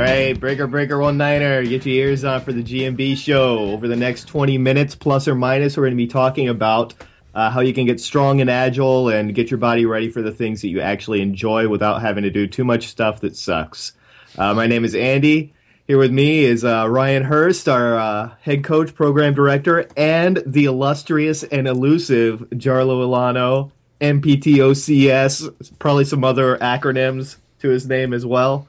All 0.00 0.06
right, 0.06 0.40
breaker, 0.40 0.66
breaker, 0.66 0.98
one 0.98 1.18
niner. 1.18 1.62
Get 1.62 1.84
your 1.84 1.94
ears 1.94 2.24
on 2.24 2.40
for 2.40 2.54
the 2.54 2.62
GMB 2.62 3.18
show. 3.18 3.58
Over 3.58 3.86
the 3.86 3.96
next 3.96 4.28
20 4.28 4.56
minutes, 4.56 4.94
plus 4.94 5.28
or 5.28 5.34
minus, 5.34 5.76
we're 5.76 5.82
going 5.82 5.92
to 5.92 5.96
be 5.98 6.06
talking 6.06 6.48
about 6.48 6.94
uh, 7.34 7.50
how 7.50 7.60
you 7.60 7.74
can 7.74 7.84
get 7.84 8.00
strong 8.00 8.40
and 8.40 8.48
agile 8.48 9.10
and 9.10 9.34
get 9.34 9.50
your 9.50 9.58
body 9.58 9.84
ready 9.84 10.08
for 10.08 10.22
the 10.22 10.32
things 10.32 10.62
that 10.62 10.68
you 10.68 10.80
actually 10.80 11.20
enjoy 11.20 11.68
without 11.68 12.00
having 12.00 12.22
to 12.22 12.30
do 12.30 12.46
too 12.46 12.64
much 12.64 12.86
stuff 12.86 13.20
that 13.20 13.36
sucks. 13.36 13.92
Uh, 14.38 14.54
my 14.54 14.66
name 14.66 14.86
is 14.86 14.94
Andy. 14.94 15.52
Here 15.86 15.98
with 15.98 16.12
me 16.12 16.44
is 16.44 16.64
uh, 16.64 16.88
Ryan 16.88 17.24
Hurst, 17.24 17.68
our 17.68 17.98
uh, 17.98 18.30
head 18.40 18.64
coach, 18.64 18.94
program 18.94 19.34
director, 19.34 19.86
and 19.98 20.42
the 20.46 20.64
illustrious 20.64 21.42
and 21.42 21.68
elusive 21.68 22.40
Jarlo 22.52 23.04
Ilano, 23.06 23.70
MPTOCS, 24.00 25.78
probably 25.78 26.06
some 26.06 26.24
other 26.24 26.56
acronyms 26.56 27.36
to 27.58 27.68
his 27.68 27.86
name 27.86 28.14
as 28.14 28.24
well, 28.24 28.66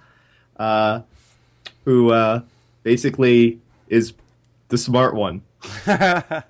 uh, 0.57 1.03
who 1.85 2.11
uh, 2.11 2.41
basically 2.83 3.59
is 3.87 4.13
the 4.69 4.77
smart 4.77 5.15
one. 5.15 5.41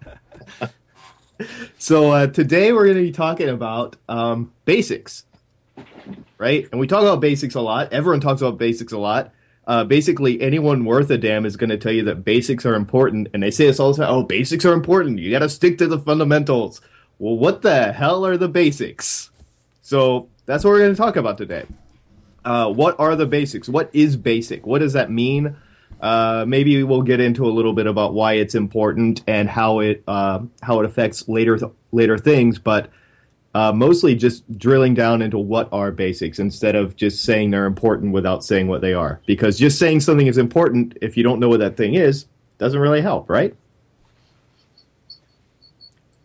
so 1.77 2.11
uh, 2.11 2.27
today 2.27 2.71
we're 2.71 2.85
going 2.85 2.97
to 2.97 3.03
be 3.03 3.11
talking 3.11 3.49
about 3.49 3.95
um, 4.07 4.51
basics, 4.65 5.25
right? 6.37 6.67
And 6.71 6.79
we 6.79 6.87
talk 6.87 7.01
about 7.01 7.19
basics 7.19 7.55
a 7.55 7.61
lot. 7.61 7.91
Everyone 7.91 8.21
talks 8.21 8.41
about 8.41 8.57
basics 8.57 8.93
a 8.93 8.99
lot. 8.99 9.33
Uh, 9.67 9.83
basically, 9.83 10.41
anyone 10.41 10.85
worth 10.85 11.09
a 11.11 11.17
damn 11.17 11.45
is 11.45 11.55
going 11.55 11.69
to 11.69 11.77
tell 11.77 11.91
you 11.91 12.03
that 12.03 12.25
basics 12.25 12.65
are 12.65 12.73
important, 12.73 13.27
and 13.33 13.43
they 13.43 13.51
say 13.51 13.67
this 13.67 13.79
all 13.79 13.93
the 13.93 14.03
time. 14.03 14.13
Oh, 14.13 14.23
basics 14.23 14.65
are 14.65 14.73
important. 14.73 15.19
You 15.19 15.31
got 15.31 15.39
to 15.39 15.49
stick 15.49 15.77
to 15.77 15.87
the 15.87 15.99
fundamentals. 15.99 16.81
Well, 17.19 17.37
what 17.37 17.61
the 17.61 17.93
hell 17.93 18.25
are 18.25 18.37
the 18.37 18.47
basics? 18.47 19.29
So 19.81 20.29
that's 20.45 20.63
what 20.63 20.71
we're 20.71 20.79
going 20.79 20.93
to 20.93 20.97
talk 20.97 21.15
about 21.15 21.37
today. 21.37 21.65
Uh, 22.43 22.71
what 22.71 22.99
are 22.99 23.15
the 23.15 23.25
basics? 23.25 23.69
What 23.69 23.89
is 23.93 24.17
basic? 24.17 24.65
What 24.65 24.79
does 24.79 24.93
that 24.93 25.11
mean? 25.11 25.55
Uh, 25.99 26.45
maybe 26.47 26.81
we'll 26.83 27.03
get 27.03 27.19
into 27.19 27.45
a 27.45 27.51
little 27.51 27.73
bit 27.73 27.85
about 27.85 28.13
why 28.13 28.33
it's 28.33 28.55
important 28.55 29.23
and 29.27 29.47
how 29.47 29.79
it 29.79 30.03
uh, 30.07 30.39
how 30.61 30.79
it 30.79 30.85
affects 30.85 31.27
later 31.27 31.57
th- 31.57 31.71
later 31.91 32.17
things, 32.17 32.57
but 32.57 32.89
uh, 33.53 33.71
mostly 33.71 34.15
just 34.15 34.57
drilling 34.57 34.93
down 34.93 35.21
into 35.21 35.37
what 35.37 35.69
are 35.71 35.91
basics 35.91 36.39
instead 36.39 36.75
of 36.75 36.95
just 36.95 37.23
saying 37.23 37.51
they're 37.51 37.65
important 37.65 38.13
without 38.13 38.43
saying 38.43 38.67
what 38.67 38.81
they 38.81 38.93
are. 38.93 39.21
Because 39.25 39.59
just 39.59 39.77
saying 39.77 39.99
something 39.99 40.27
is 40.27 40.37
important 40.37 40.97
if 41.01 41.17
you 41.17 41.23
don't 41.23 41.39
know 41.39 41.49
what 41.49 41.59
that 41.59 41.77
thing 41.77 41.93
is 41.93 42.25
doesn't 42.57 42.79
really 42.79 43.01
help, 43.01 43.29
right? 43.29 43.55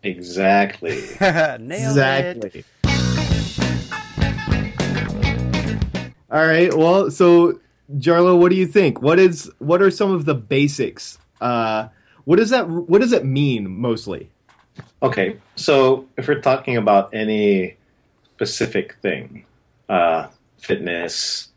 Exactly. 0.03 0.91
Nailed 1.21 1.61
exactly. 1.61 2.59
it. 2.61 2.65
All 6.29 6.45
right. 6.45 6.73
Well, 6.73 7.09
so 7.09 7.59
Jarlo, 7.95 8.37
what 8.37 8.49
do 8.49 8.55
you 8.57 8.67
think? 8.67 9.01
What 9.01 9.19
is 9.19 9.51
what 9.59 9.81
are 9.81 9.91
some 9.91 10.11
of 10.11 10.25
the 10.25 10.35
basics? 10.35 11.17
Uh, 11.39 11.87
what 12.25 12.37
does 12.37 12.49
that 12.49 12.67
what 12.69 13.01
does 13.01 13.13
it 13.13 13.25
mean 13.25 13.69
mostly? 13.69 14.29
Okay, 15.01 15.37
so 15.55 16.07
if 16.17 16.27
we're 16.27 16.41
talking 16.41 16.75
about 16.75 17.13
any 17.13 17.77
specific 18.35 18.95
thing, 19.01 19.45
uh, 19.89 20.27
fitness, 20.57 21.49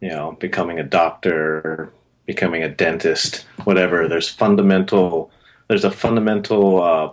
you 0.00 0.08
know, 0.08 0.32
becoming 0.38 0.78
a 0.78 0.84
doctor, 0.84 1.92
becoming 2.26 2.62
a 2.62 2.68
dentist, 2.68 3.46
whatever, 3.64 4.06
there's 4.06 4.28
fundamental, 4.28 5.30
there's 5.68 5.84
a 5.84 5.90
fundamental 5.90 6.82
uh, 6.82 7.10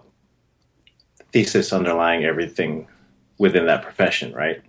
thesis 1.31 1.73
underlying 1.73 2.25
everything 2.25 2.87
within 3.37 3.65
that 3.65 3.81
profession, 3.81 4.33
right? 4.33 4.61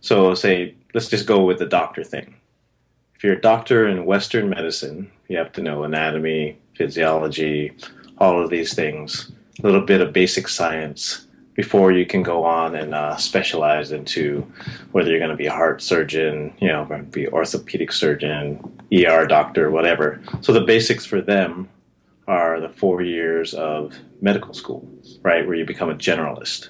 So, 0.00 0.34
say, 0.34 0.74
let's 0.94 1.08
just 1.08 1.26
go 1.26 1.44
with 1.44 1.58
the 1.58 1.66
doctor 1.66 2.04
thing. 2.04 2.34
If 3.14 3.24
you're 3.24 3.34
a 3.34 3.40
doctor 3.40 3.86
in 3.86 4.06
Western 4.06 4.48
medicine, 4.48 5.10
you 5.28 5.36
have 5.36 5.52
to 5.52 5.62
know 5.62 5.82
anatomy, 5.82 6.58
physiology, 6.76 7.72
all 8.18 8.42
of 8.42 8.50
these 8.50 8.74
things, 8.74 9.32
a 9.58 9.62
little 9.62 9.80
bit 9.80 10.00
of 10.00 10.12
basic 10.12 10.48
science 10.48 11.26
before 11.54 11.90
you 11.90 12.06
can 12.06 12.22
go 12.22 12.44
on 12.44 12.76
and 12.76 12.94
uh, 12.94 13.16
specialize 13.16 13.90
into 13.90 14.46
whether 14.92 15.10
you're 15.10 15.18
going 15.18 15.30
to 15.30 15.36
be 15.36 15.46
a 15.46 15.52
heart 15.52 15.82
surgeon, 15.82 16.54
you 16.60 16.68
know, 16.68 16.84
be 17.10 17.26
orthopedic 17.28 17.90
surgeon, 17.90 18.60
ER 18.94 19.26
doctor, 19.26 19.68
whatever. 19.70 20.20
So 20.40 20.52
the 20.52 20.60
basics 20.60 21.04
for 21.04 21.20
them 21.20 21.68
are 22.28 22.60
the 22.60 22.68
four 22.68 23.02
years 23.02 23.54
of 23.54 23.96
medical 24.20 24.54
school, 24.54 24.88
right, 25.22 25.44
where 25.44 25.56
you 25.56 25.64
become 25.64 25.90
a 25.90 25.96
generalist. 25.96 26.68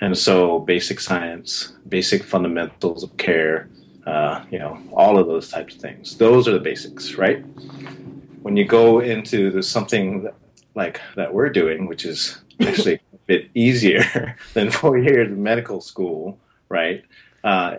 And 0.00 0.16
so 0.16 0.60
basic 0.60 1.00
science, 1.00 1.72
basic 1.88 2.22
fundamentals 2.22 3.02
of 3.02 3.16
care, 3.16 3.68
uh, 4.06 4.44
you 4.50 4.58
know, 4.58 4.78
all 4.92 5.18
of 5.18 5.26
those 5.26 5.48
types 5.48 5.74
of 5.74 5.80
things. 5.80 6.16
Those 6.16 6.46
are 6.46 6.52
the 6.52 6.60
basics, 6.60 7.14
right? 7.14 7.44
When 8.42 8.56
you 8.56 8.64
go 8.64 9.00
into 9.00 9.50
the, 9.50 9.62
something 9.62 10.22
that, 10.22 10.34
like 10.74 11.00
that 11.16 11.32
we're 11.32 11.48
doing, 11.48 11.86
which 11.86 12.04
is 12.04 12.38
actually 12.60 12.94
a 12.94 13.18
bit 13.26 13.50
easier 13.54 14.36
than 14.54 14.70
four 14.70 14.98
years 14.98 15.32
of 15.32 15.38
medical 15.38 15.80
school, 15.80 16.38
right? 16.68 17.04
Uh, 17.42 17.76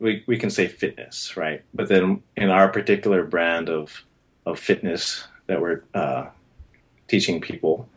we, 0.00 0.24
we 0.26 0.36
can 0.36 0.50
say 0.50 0.66
fitness, 0.66 1.36
right? 1.36 1.62
But 1.72 1.88
then 1.88 2.22
in 2.36 2.50
our 2.50 2.68
particular 2.68 3.24
brand 3.24 3.68
of, 3.68 4.04
of 4.46 4.58
fitness 4.58 5.24
that 5.46 5.60
we're 5.60 5.82
uh, 5.94 6.26
teaching 7.06 7.40
people, 7.40 7.88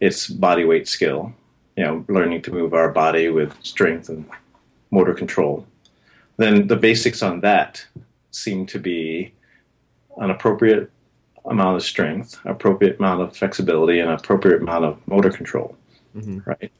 it's 0.00 0.26
body 0.26 0.64
weight 0.64 0.88
skill, 0.88 1.32
you 1.76 1.84
know, 1.84 2.04
learning 2.08 2.42
to 2.42 2.52
move 2.52 2.74
our 2.74 2.90
body 2.90 3.28
with 3.28 3.54
strength 3.62 4.08
and 4.08 4.26
motor 4.90 5.14
control. 5.14 5.66
Then 6.36 6.66
the 6.66 6.76
basics 6.76 7.22
on 7.22 7.40
that 7.40 7.86
seem 8.30 8.66
to 8.66 8.78
be 8.78 9.32
an 10.18 10.30
appropriate 10.30 10.90
amount 11.44 11.76
of 11.76 11.82
strength, 11.82 12.38
appropriate 12.44 12.98
amount 12.98 13.20
of 13.20 13.36
flexibility, 13.36 14.00
and 14.00 14.10
appropriate 14.10 14.62
amount 14.62 14.84
of 14.84 15.08
motor 15.08 15.30
control, 15.30 15.76
Mhm. 16.16 16.46
right? 16.46 16.70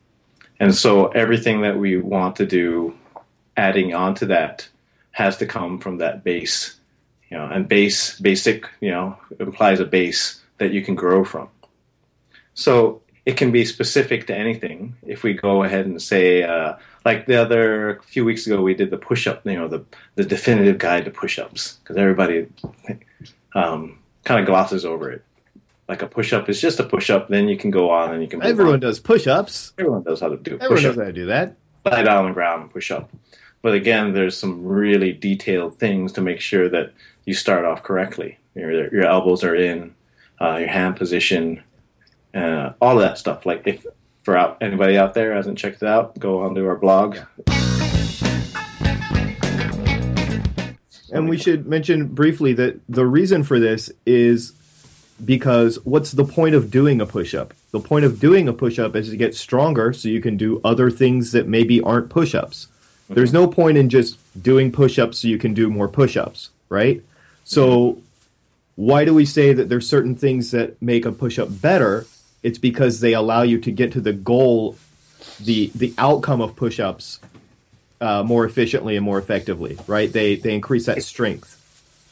And 0.60 0.74
so 0.74 1.08
everything 1.08 1.62
that 1.62 1.78
we 1.78 1.96
want 1.96 2.36
to 2.36 2.46
do, 2.46 2.94
adding 3.56 3.94
on 3.94 4.14
to 4.16 4.26
that, 4.26 4.68
has 5.12 5.36
to 5.38 5.46
come 5.46 5.78
from 5.78 5.98
that 5.98 6.24
base, 6.24 6.76
you 7.30 7.36
know. 7.36 7.46
And 7.46 7.68
base, 7.68 8.18
basic, 8.20 8.66
you 8.80 8.90
know, 8.90 9.18
implies 9.40 9.80
a 9.80 9.84
base 9.84 10.40
that 10.58 10.72
you 10.72 10.82
can 10.82 10.94
grow 10.94 11.24
from. 11.24 11.48
So 12.54 13.01
it 13.24 13.36
can 13.36 13.52
be 13.52 13.64
specific 13.64 14.26
to 14.26 14.36
anything. 14.36 14.96
If 15.06 15.22
we 15.22 15.34
go 15.34 15.62
ahead 15.62 15.86
and 15.86 16.02
say, 16.02 16.42
uh, 16.42 16.74
like 17.04 17.26
the 17.26 17.36
other 17.36 18.00
few 18.04 18.24
weeks 18.24 18.46
ago, 18.46 18.60
we 18.60 18.74
did 18.74 18.90
the 18.90 18.98
push-up, 18.98 19.46
you 19.46 19.54
know, 19.54 19.68
the 19.68 19.84
the 20.16 20.24
definitive 20.24 20.78
guide 20.78 21.04
to 21.04 21.10
push-ups, 21.10 21.78
because 21.82 21.96
everybody 21.96 22.48
um, 23.54 23.98
kind 24.24 24.40
of 24.40 24.46
glosses 24.46 24.84
over 24.84 25.10
it. 25.10 25.24
Like 25.88 26.02
a 26.02 26.06
push-up 26.06 26.48
is 26.48 26.60
just 26.60 26.80
a 26.80 26.84
push-up. 26.84 27.28
Then 27.28 27.48
you 27.48 27.56
can 27.56 27.70
go 27.70 27.90
on 27.90 28.12
and 28.12 28.22
you 28.22 28.28
can. 28.28 28.42
Everyone 28.42 28.74
on. 28.74 28.80
does 28.80 28.98
push-ups. 28.98 29.72
everyone 29.78 30.02
knows 30.04 30.20
how 30.20 30.28
to 30.28 30.36
do 30.36 30.54
Everyone 30.54 30.76
push-up 30.76 30.96
knows 30.96 31.02
how 31.02 31.06
to 31.06 31.12
do 31.12 31.26
that. 31.26 31.56
lie 31.84 32.02
down 32.02 32.18
on 32.18 32.26
the 32.26 32.32
ground 32.32 32.62
and 32.62 32.70
push 32.72 32.90
up. 32.90 33.10
But 33.62 33.74
again, 33.74 34.12
there's 34.12 34.36
some 34.36 34.64
really 34.64 35.12
detailed 35.12 35.78
things 35.78 36.12
to 36.14 36.20
make 36.20 36.40
sure 36.40 36.68
that 36.68 36.92
you 37.24 37.34
start 37.34 37.64
off 37.64 37.84
correctly. 37.84 38.38
Your, 38.56 38.92
your 38.92 39.06
elbows 39.06 39.44
are 39.44 39.54
in, 39.54 39.94
uh, 40.40 40.56
your 40.56 40.68
hand 40.68 40.96
position, 40.96 41.62
uh, 42.34 42.72
all 42.80 42.96
of 42.96 43.02
that 43.02 43.18
stuff. 43.18 43.46
Like 43.46 43.62
if 43.66 43.86
for 44.22 44.36
out, 44.36 44.58
anybody 44.60 44.96
out 44.96 45.14
there 45.14 45.34
hasn't 45.34 45.58
checked 45.58 45.82
it 45.82 45.88
out, 45.88 46.18
go 46.18 46.42
onto 46.42 46.66
our 46.66 46.76
blog. 46.76 47.18
And 51.12 51.28
we 51.28 51.36
should 51.36 51.66
mention 51.66 52.06
briefly 52.08 52.54
that 52.54 52.80
the 52.88 53.04
reason 53.04 53.42
for 53.42 53.58
this 53.60 53.92
is 54.06 54.54
because 55.22 55.78
what's 55.84 56.12
the 56.12 56.24
point 56.24 56.54
of 56.54 56.70
doing 56.70 57.00
a 57.00 57.06
push 57.06 57.34
up? 57.34 57.52
The 57.70 57.80
point 57.80 58.04
of 58.04 58.18
doing 58.18 58.48
a 58.48 58.52
push 58.52 58.78
up 58.78 58.96
is 58.96 59.10
to 59.10 59.16
get 59.16 59.34
stronger 59.34 59.92
so 59.92 60.08
you 60.08 60.20
can 60.20 60.36
do 60.36 60.60
other 60.64 60.90
things 60.90 61.32
that 61.32 61.46
maybe 61.46 61.80
aren't 61.82 62.08
push 62.08 62.34
ups. 62.34 62.68
There's 63.08 63.32
no 63.32 63.46
point 63.46 63.76
in 63.76 63.90
just 63.90 64.16
doing 64.42 64.72
push 64.72 64.98
ups 64.98 65.18
so 65.18 65.28
you 65.28 65.36
can 65.36 65.52
do 65.52 65.68
more 65.68 65.88
push 65.88 66.16
ups, 66.16 66.48
right? 66.70 67.02
So, 67.44 67.98
why 68.76 69.04
do 69.04 69.12
we 69.12 69.26
say 69.26 69.52
that 69.52 69.68
there's 69.68 69.86
certain 69.86 70.14
things 70.14 70.50
that 70.52 70.80
make 70.80 71.04
a 71.04 71.12
push 71.12 71.38
up 71.38 71.60
better? 71.60 72.06
It's 72.42 72.58
because 72.58 73.00
they 73.00 73.14
allow 73.14 73.42
you 73.42 73.58
to 73.60 73.70
get 73.70 73.92
to 73.92 74.00
the 74.00 74.12
goal, 74.12 74.76
the 75.40 75.70
the 75.74 75.94
outcome 75.98 76.40
of 76.40 76.56
push 76.56 76.80
ups 76.80 77.20
uh, 78.00 78.22
more 78.24 78.44
efficiently 78.44 78.96
and 78.96 79.04
more 79.04 79.18
effectively, 79.18 79.78
right? 79.86 80.12
They 80.12 80.36
they 80.36 80.54
increase 80.54 80.86
that 80.86 81.02
strength. 81.02 81.58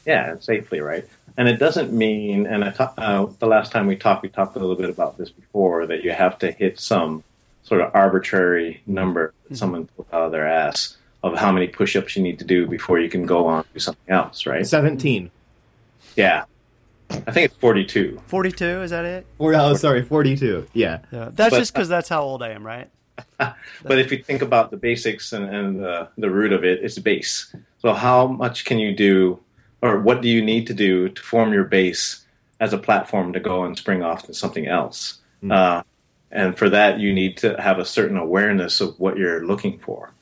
Yeah, 0.07 0.31
and 0.31 0.43
safely, 0.43 0.81
right? 0.81 1.07
And 1.37 1.49
it 1.49 1.59
doesn't 1.59 1.93
mean, 1.93 2.47
and 2.47 2.65
I 2.65 2.71
ta- 2.71 2.95
uh, 2.97 3.27
the 3.39 3.47
last 3.47 3.73
time 3.73 3.87
we 3.87 3.97
talked, 3.97 4.23
we 4.23 4.29
talked 4.29 4.57
a 4.57 4.59
little 4.59 4.77
bit 4.77 4.91
about 4.91 5.17
this 5.19 5.31
before, 5.31 5.87
that 5.87 6.03
you 6.05 6.13
have 6.13 6.39
to 6.41 6.51
hit 6.51 6.81
some 6.81 7.23
sort 7.63 7.81
of 7.81 7.95
arbitrary 7.95 8.83
number 8.87 9.33
that 9.49 9.57
someone 9.57 9.87
pulled 9.87 10.09
out 10.13 10.23
of 10.23 10.33
their 10.33 10.47
ass 10.47 10.97
of 11.23 11.37
how 11.37 11.53
many 11.53 11.67
push-ups 11.67 12.17
you 12.17 12.23
need 12.23 12.39
to 12.39 12.45
do 12.45 12.67
before 12.67 12.99
you 12.99 13.09
can 13.09 13.27
go 13.27 13.47
on 13.47 13.65
do 13.75 13.79
something 13.79 14.13
else, 14.13 14.47
right? 14.47 14.67
Seventeen. 14.67 15.31
Yeah. 16.17 16.45
I 17.11 17.33
think 17.33 17.47
it's 17.47 17.57
42. 17.57 18.21
42, 18.27 18.65
is 18.83 18.91
that 18.91 19.05
it? 19.05 19.27
Or 19.39 19.55
oh, 19.55 19.75
sorry, 19.75 20.03
forty-two. 20.03 20.67
Yeah. 20.73 21.01
Yeah. 21.11 21.31
That's 21.33 21.51
But- 21.51 21.59
just 21.59 21.75
because 21.75 21.89
that's 21.89 22.09
how 22.09 22.23
old 22.23 22.43
I 22.43 22.51
am, 22.51 22.67
right? 22.67 22.89
But 23.83 23.99
if 23.99 24.13
you 24.13 24.23
think 24.23 24.43
about 24.43 24.71
the 24.71 24.77
basics 24.77 25.33
and, 25.33 25.45
and 25.49 25.81
the, 25.81 26.09
the 26.17 26.31
root 26.31 26.53
of 26.53 26.65
it, 26.65 26.83
it's 26.83 26.99
base. 26.99 27.55
So 27.79 27.93
how 27.93 28.27
much 28.27 28.65
can 28.65 28.79
you 28.79 28.95
do 28.95 29.41
or 29.83 30.01
what 30.01 30.21
do 30.21 30.29
you 30.29 30.43
need 30.43 30.67
to 30.67 30.75
do 30.75 31.09
to 31.09 31.23
form 31.23 31.53
your 31.53 31.65
base 31.65 32.25
as 32.61 32.73
a 32.73 32.79
platform 32.79 33.33
to 33.33 33.41
go 33.41 33.65
and 33.65 33.77
spring 33.77 34.03
off 34.03 34.25
to 34.25 34.35
something 34.35 34.67
else. 34.67 35.19
Uh, 35.49 35.83
and 36.31 36.57
for 36.57 36.69
that, 36.69 37.01
you 37.01 37.13
need 37.13 37.39
to 37.39 37.61
have 37.61 37.79
a 37.79 37.85
certain 37.85 38.19
awareness 38.19 38.81
of 38.83 39.01
what 39.01 39.17
you're 39.17 39.45
looking 39.45 39.79
for. 39.79 40.13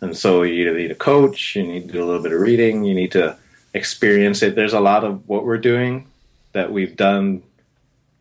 And 0.00 0.16
so 0.16 0.42
you 0.42 0.54
either 0.54 0.76
need 0.76 0.90
a 0.90 0.96
coach, 0.96 1.54
you 1.54 1.62
need 1.62 1.86
to 1.86 1.92
do 1.92 2.02
a 2.02 2.06
little 2.06 2.22
bit 2.22 2.32
of 2.32 2.40
reading, 2.40 2.84
you 2.84 2.94
need 2.94 3.12
to 3.12 3.36
experience 3.72 4.42
it. 4.42 4.56
There's 4.56 4.72
a 4.72 4.80
lot 4.80 5.04
of 5.04 5.26
what 5.28 5.44
we're 5.44 5.56
doing 5.58 6.08
that 6.54 6.72
we've 6.72 6.96
done 6.96 7.42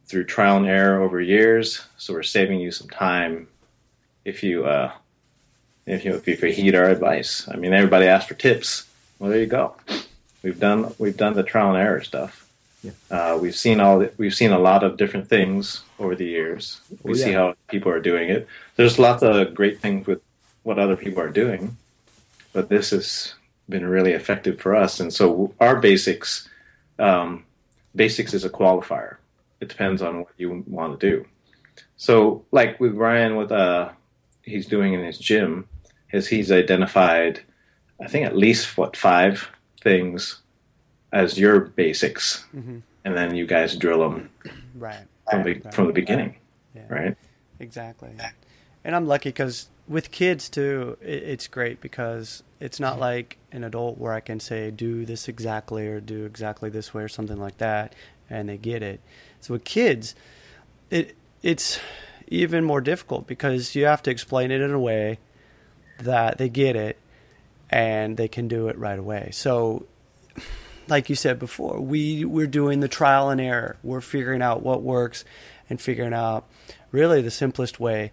through 0.06 0.26
trial 0.26 0.58
and 0.58 0.68
error 0.68 1.02
over 1.02 1.22
years. 1.22 1.82
So 1.98 2.14
we're 2.14 2.24
saving 2.24 2.60
you 2.60 2.72
some 2.72 2.90
time 2.90 3.48
if 4.26 4.44
you 4.44 4.66
uh, 4.66 4.92
if 5.86 6.04
you 6.06 6.22
if 6.28 6.44
you 6.44 6.52
heed 6.52 6.76
our 6.76 6.90
advice. 6.90 7.48
I 7.50 7.56
mean, 7.56 7.74
everybody 7.74 8.06
asks 8.06 8.28
for 8.28 8.34
tips. 8.36 8.86
Well, 9.18 9.30
there 9.30 9.40
you 9.40 9.48
go. 9.48 9.76
We've 10.44 10.60
done 10.60 10.94
we've 11.00 11.16
done 11.18 11.34
the 11.34 11.44
trial 11.44 11.70
and 11.70 11.78
error 11.78 12.02
stuff. 12.04 12.42
Yeah. 12.84 12.92
Uh, 13.10 13.38
we've 13.42 13.56
seen 13.56 13.80
all 13.80 14.00
the, 14.00 14.12
we've 14.18 14.36
seen 14.36 14.52
a 14.52 14.60
lot 14.60 14.84
of 14.84 14.98
different 14.98 15.30
things 15.30 15.82
over 16.00 16.16
the 16.16 16.26
years. 16.26 16.82
We 17.02 17.14
Oh, 17.14 17.16
yeah. 17.16 17.26
see 17.26 17.32
how 17.32 17.56
people 17.70 17.90
are 17.94 18.02
doing 18.02 18.30
it. 18.30 18.46
There's 18.76 19.00
lots 19.00 19.24
of 19.24 19.54
great 19.56 19.80
things 19.80 20.06
with 20.06 20.22
what 20.64 20.78
other 20.80 20.98
people 20.98 21.22
are 21.24 21.30
doing, 21.30 21.78
but 22.52 22.68
this 22.68 22.90
has 22.90 23.36
been 23.70 23.86
really 23.88 24.12
effective 24.12 24.60
for 24.60 24.76
us. 24.76 25.00
And 25.00 25.14
so 25.14 25.54
our 25.62 25.78
basics, 25.78 26.50
um, 27.00 27.46
basics 27.96 28.34
is 28.34 28.44
a 28.46 28.50
qualifier. 28.50 29.18
It 29.60 29.70
depends 29.70 30.02
on 30.02 30.20
what 30.20 30.34
you 30.38 30.64
want 30.68 31.00
to 31.00 31.10
do. 31.10 31.26
So, 31.98 32.46
like 32.52 32.80
with 32.80 32.94
Ryan, 32.96 33.36
with 33.36 33.52
uh, 33.52 33.92
he's 34.42 34.68
doing 34.68 34.94
in 34.94 35.04
his 35.04 35.18
gym, 35.18 35.68
is 36.12 36.28
he's 36.28 36.52
identified, 36.52 37.40
I 38.02 38.08
think 38.08 38.26
at 38.26 38.36
least 38.36 38.78
what 38.78 38.96
five 38.98 39.50
things 39.82 40.42
as 41.12 41.38
your 41.40 41.60
basics, 41.62 42.46
Mhm. 42.56 42.82
and 43.06 43.18
then 43.18 43.36
you 43.36 43.46
guys 43.46 43.76
drill 43.76 44.00
them 44.10 44.30
Right. 44.76 45.06
from 45.30 45.44
the, 45.44 45.54
Right. 45.54 45.74
from 45.74 45.88
the 45.88 45.94
beginning, 45.94 46.36
Yeah. 46.76 46.84
right? 46.90 47.18
Exactly. 47.60 48.10
And 48.84 48.96
I'm 48.96 49.08
lucky 49.08 49.30
because 49.30 49.68
with 49.88 50.12
kids 50.12 50.50
too, 50.50 50.98
it, 51.02 51.24
it's 51.24 51.48
great 51.48 51.82
because 51.82 52.44
it's 52.60 52.80
not 52.80 53.00
like 53.00 53.38
an 53.52 53.64
adult 53.64 53.98
where 53.98 54.14
I 54.14 54.20
can 54.20 54.40
say 54.40 54.72
do 54.72 55.06
this 55.06 55.28
exactly 55.28 55.88
or 55.88 56.00
do 56.00 56.26
exactly 56.26 56.70
this 56.70 56.94
way 56.94 57.04
or 57.04 57.10
something 57.10 57.40
like 57.40 57.58
that, 57.58 57.94
and 58.30 58.50
they 58.50 58.58
get 58.58 58.82
it. 58.82 59.02
So 59.42 59.54
with 59.54 59.64
kids, 59.64 60.16
it 60.90 61.16
it's 61.42 61.80
even 62.28 62.64
more 62.64 62.82
difficult 62.82 63.28
because 63.28 63.76
you 63.76 63.86
have 63.86 64.02
to 64.04 64.12
explain 64.12 64.52
it 64.52 64.62
in 64.62 64.72
a 64.72 64.80
way 64.80 65.20
that 66.00 66.38
they 66.38 66.50
get 66.50 66.76
it 66.76 66.98
and 67.70 68.18
they 68.18 68.28
can 68.28 68.48
do 68.48 68.68
it 68.70 68.78
right 68.78 68.98
away. 68.98 69.30
So 69.32 69.86
like 70.88 71.10
you 71.10 71.16
said 71.16 71.40
before, 71.40 71.80
we 71.80 72.26
we're 72.26 72.48
doing 72.48 72.80
the 72.80 72.88
trial 72.88 73.30
and 73.30 73.42
error. 73.42 73.78
We're 73.84 74.02
figuring 74.02 74.42
out 74.42 74.64
what 74.64 74.82
works 74.82 75.26
and 75.70 75.80
figuring 75.80 76.14
out 76.14 76.48
really 76.92 77.22
the 77.22 77.32
simplest 77.32 77.80
way 77.80 78.12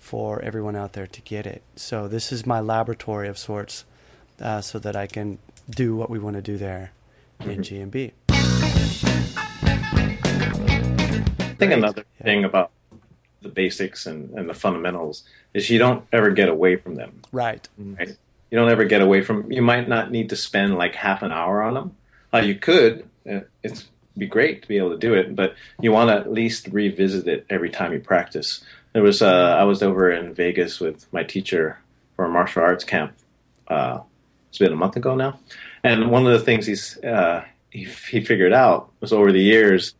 for 0.00 0.42
everyone 0.42 0.74
out 0.74 0.94
there 0.94 1.06
to 1.06 1.20
get 1.20 1.46
it. 1.46 1.62
So 1.76 2.08
this 2.08 2.32
is 2.32 2.44
my 2.44 2.58
laboratory 2.58 3.28
of 3.28 3.38
sorts, 3.38 3.84
uh, 4.40 4.60
so 4.60 4.78
that 4.80 4.96
I 4.96 5.06
can 5.06 5.38
do 5.68 5.94
what 5.94 6.10
we 6.10 6.18
want 6.18 6.34
to 6.36 6.42
do 6.42 6.56
there 6.56 6.90
in 7.40 7.60
GMB. 7.62 8.10
I 10.30 11.54
think 11.58 11.72
another 11.72 12.04
Yeah. 12.18 12.24
thing 12.24 12.44
about 12.44 12.70
the 13.42 13.48
basics 13.50 14.06
and, 14.06 14.30
and 14.30 14.48
the 14.48 14.54
fundamentals 14.54 15.24
is 15.54 15.70
you 15.70 15.78
don't 15.78 16.04
ever 16.12 16.30
get 16.30 16.48
away 16.48 16.76
from 16.76 16.94
them. 16.96 17.20
Right. 17.32 17.68
right? 17.78 18.16
You 18.50 18.58
don't 18.58 18.70
ever 18.70 18.84
get 18.84 19.00
away 19.02 19.20
from. 19.22 19.50
You 19.52 19.62
might 19.62 19.88
not 19.88 20.10
need 20.10 20.30
to 20.30 20.36
spend 20.36 20.76
like 20.76 20.94
half 20.94 21.22
an 21.22 21.30
hour 21.32 21.62
on 21.62 21.74
them. 21.74 21.96
Uh, 22.32 22.38
you 22.38 22.54
could. 22.54 23.08
uh, 23.30 23.40
It's 23.62 23.86
be 24.18 24.26
great 24.26 24.62
to 24.62 24.68
be 24.68 24.76
able 24.76 24.90
to 24.90 24.98
do 24.98 25.14
it, 25.14 25.36
but 25.36 25.54
you 25.80 25.92
want 25.92 26.08
to 26.10 26.16
at 26.16 26.32
least 26.32 26.66
revisit 26.72 27.28
it 27.28 27.46
every 27.48 27.70
time 27.70 27.92
you 27.92 28.00
practice. 28.00 28.62
There 28.92 29.02
was 29.02 29.22
uh, 29.22 29.56
I 29.58 29.64
was 29.64 29.82
over 29.82 30.10
in 30.10 30.34
Vegas 30.34 30.80
with 30.80 31.10
my 31.12 31.22
teacher 31.22 31.78
for 32.16 32.24
a 32.24 32.28
martial 32.28 32.62
arts 32.62 32.84
camp. 32.84 33.12
Uh, 33.68 34.00
it's 34.48 34.58
been 34.58 34.72
a 34.72 34.76
month 34.76 34.96
ago 34.96 35.14
now, 35.14 35.38
and 35.84 36.10
one 36.10 36.26
of 36.26 36.32
the 36.32 36.44
things 36.44 36.66
he's 36.66 36.98
uh, 37.04 37.44
he, 37.70 37.84
he 38.10 38.20
figured 38.20 38.52
out 38.52 38.90
was 39.00 39.12
over 39.12 39.30
the 39.30 39.42
years, 39.42 39.94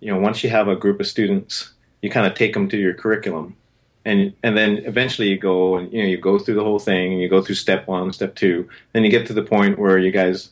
you 0.00 0.12
know, 0.12 0.18
once 0.18 0.42
you 0.42 0.50
have 0.50 0.68
a 0.68 0.76
group 0.76 1.00
of 1.00 1.06
students, 1.06 1.72
you 2.00 2.10
kind 2.10 2.26
of 2.26 2.34
take 2.34 2.54
them 2.54 2.68
to 2.70 2.78
your 2.78 2.94
curriculum 2.94 3.56
and 4.04 4.32
and 4.42 4.56
then 4.56 4.78
eventually 4.78 5.28
you 5.28 5.38
go 5.38 5.76
and 5.76 5.92
you 5.92 6.02
know 6.02 6.08
you 6.08 6.16
go 6.16 6.38
through 6.38 6.54
the 6.54 6.64
whole 6.64 6.78
thing 6.78 7.12
and 7.12 7.20
you 7.20 7.28
go 7.28 7.42
through 7.42 7.54
step 7.54 7.86
one 7.86 8.12
step 8.12 8.34
two 8.34 8.68
then 8.92 9.04
you 9.04 9.10
get 9.10 9.26
to 9.26 9.32
the 9.32 9.42
point 9.42 9.78
where 9.78 9.98
you 9.98 10.10
guys 10.10 10.50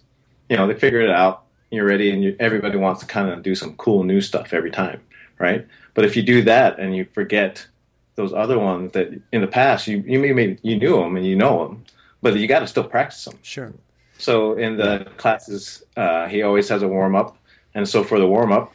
you 0.49 0.57
know 0.57 0.67
they 0.67 0.75
figure 0.75 1.01
it 1.01 1.11
out 1.11 1.45
you're 1.71 1.87
ready 1.87 2.11
and 2.11 2.23
you, 2.23 2.37
everybody 2.41 2.77
wants 2.79 3.01
to 3.01 3.07
kind 3.07 3.29
of 3.29 3.43
do 3.43 3.55
some 3.55 3.75
cool 3.77 4.05
new 4.05 4.21
stuff 4.21 4.53
every 4.53 4.71
time 4.71 5.01
right 5.39 5.67
but 5.95 6.05
if 6.05 6.17
you 6.17 6.23
do 6.23 6.43
that 6.43 6.79
and 6.79 6.95
you 6.95 7.05
forget 7.07 7.67
those 8.19 8.33
other 8.35 8.59
ones 8.59 8.93
that 8.93 9.09
in 9.33 9.41
the 9.41 9.47
past 9.47 9.87
you 9.89 9.97
you 10.07 10.19
maybe 10.19 10.59
you 10.63 10.77
knew 10.77 10.97
them 11.01 11.17
and 11.17 11.25
you 11.27 11.37
know 11.37 11.55
them 11.69 11.85
but 12.23 12.37
you 12.37 12.47
got 12.47 12.59
to 12.61 12.67
still 12.67 12.85
practice 12.85 13.25
them 13.25 13.39
Sure. 13.43 13.73
so 14.19 14.55
in 14.55 14.77
the 14.77 15.07
classes, 15.17 15.83
uh, 15.97 16.27
he 16.27 16.43
always 16.43 16.69
has 16.69 16.83
a 16.83 16.89
warm 16.89 17.15
up, 17.15 17.37
and 17.75 17.89
so 17.89 18.03
for 18.03 18.19
the 18.19 18.27
warm 18.27 18.51
up, 18.53 18.73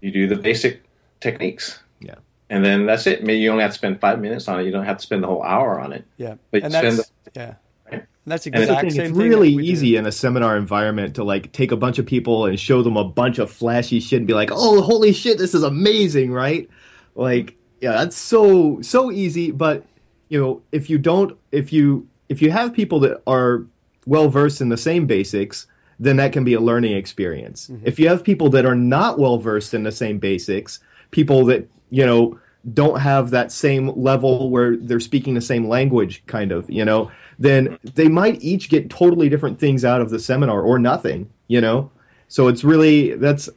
you 0.00 0.10
do 0.12 0.28
the 0.28 0.36
basic 0.36 0.82
techniques. 1.20 1.82
Yeah. 2.00 2.14
And 2.50 2.64
then 2.64 2.86
that's 2.86 3.06
it. 3.08 3.24
Maybe 3.24 3.40
you 3.40 3.50
only 3.50 3.62
have 3.62 3.72
to 3.72 3.78
spend 3.78 4.00
five 4.00 4.20
minutes 4.20 4.46
on 4.48 4.60
it. 4.60 4.64
You 4.64 4.70
don't 4.70 4.84
have 4.84 4.98
to 4.98 5.02
spend 5.02 5.22
the 5.24 5.26
whole 5.26 5.42
hour 5.42 5.80
on 5.80 5.92
it. 5.92 6.04
Yeah. 6.16 6.36
But 6.52 6.62
and 6.62 6.72
you 6.72 6.78
spend 6.78 6.98
that's 6.98 7.10
yeah. 7.34 7.54
Right. 7.90 8.02
And 8.02 8.06
that's 8.32 8.46
And 8.46 8.54
it's- 8.54 8.68
exact 8.70 8.98
I 9.00 9.02
it's 9.04 9.12
really 9.16 9.50
that 9.56 9.62
do. 9.62 9.68
easy 9.72 9.96
in 9.96 10.06
a 10.06 10.12
seminar 10.12 10.56
environment 10.56 11.16
to 11.16 11.24
like 11.24 11.50
take 11.52 11.72
a 11.72 11.76
bunch 11.76 11.98
of 11.98 12.06
people 12.06 12.46
and 12.46 12.58
show 12.60 12.82
them 12.84 12.96
a 12.96 13.04
bunch 13.04 13.38
of 13.38 13.50
flashy 13.50 13.98
shit 13.98 14.18
and 14.20 14.26
be 14.28 14.34
like, 14.34 14.50
"Oh, 14.52 14.80
holy 14.82 15.12
shit, 15.12 15.36
this 15.38 15.52
is 15.52 15.64
amazing!" 15.64 16.30
Right? 16.30 16.70
Like, 17.16 17.56
yeah, 17.80 17.92
that's 17.92 18.16
so 18.16 18.80
so 18.82 19.10
easy. 19.10 19.50
But 19.50 19.84
you 20.28 20.40
know, 20.40 20.62
if 20.72 20.90
you 20.90 20.98
don't, 20.98 21.36
if 21.52 21.72
you 21.72 22.08
if 22.28 22.42
you 22.42 22.50
have 22.50 22.72
people 22.72 23.00
that 23.00 23.22
are 23.26 23.66
well 24.06 24.28
versed 24.28 24.60
in 24.60 24.68
the 24.68 24.76
same 24.76 25.06
basics, 25.06 25.66
then 25.98 26.16
that 26.16 26.32
can 26.32 26.44
be 26.44 26.54
a 26.54 26.60
learning 26.60 26.96
experience. 26.96 27.68
Mm-hmm. 27.68 27.86
If 27.86 27.98
you 27.98 28.08
have 28.08 28.24
people 28.24 28.50
that 28.50 28.66
are 28.66 28.74
not 28.74 29.18
well 29.18 29.38
versed 29.38 29.74
in 29.74 29.82
the 29.82 29.92
same 29.92 30.18
basics, 30.18 30.80
people 31.10 31.44
that 31.46 31.68
you 31.90 32.04
know 32.04 32.38
don't 32.74 33.00
have 33.00 33.30
that 33.30 33.52
same 33.52 33.88
level 33.88 34.50
where 34.50 34.76
they're 34.76 35.00
speaking 35.00 35.34
the 35.34 35.40
same 35.40 35.68
language, 35.68 36.24
kind 36.26 36.52
of, 36.52 36.68
you 36.68 36.84
know, 36.84 37.10
then 37.38 37.78
they 37.82 38.08
might 38.08 38.42
each 38.42 38.68
get 38.68 38.90
totally 38.90 39.28
different 39.28 39.58
things 39.58 39.84
out 39.84 40.00
of 40.00 40.10
the 40.10 40.18
seminar 40.18 40.60
or 40.60 40.78
nothing, 40.78 41.30
you 41.46 41.60
know. 41.60 41.90
So 42.26 42.48
it's 42.48 42.64
really 42.64 43.14
that's 43.14 43.48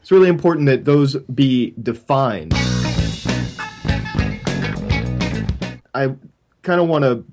it's 0.00 0.10
really 0.10 0.28
important 0.28 0.66
that 0.66 0.84
those 0.84 1.16
be 1.16 1.74
defined. 1.80 2.54
I 6.04 6.14
kind 6.62 6.80
of 6.80 6.88
want 6.88 7.04
to 7.04 7.24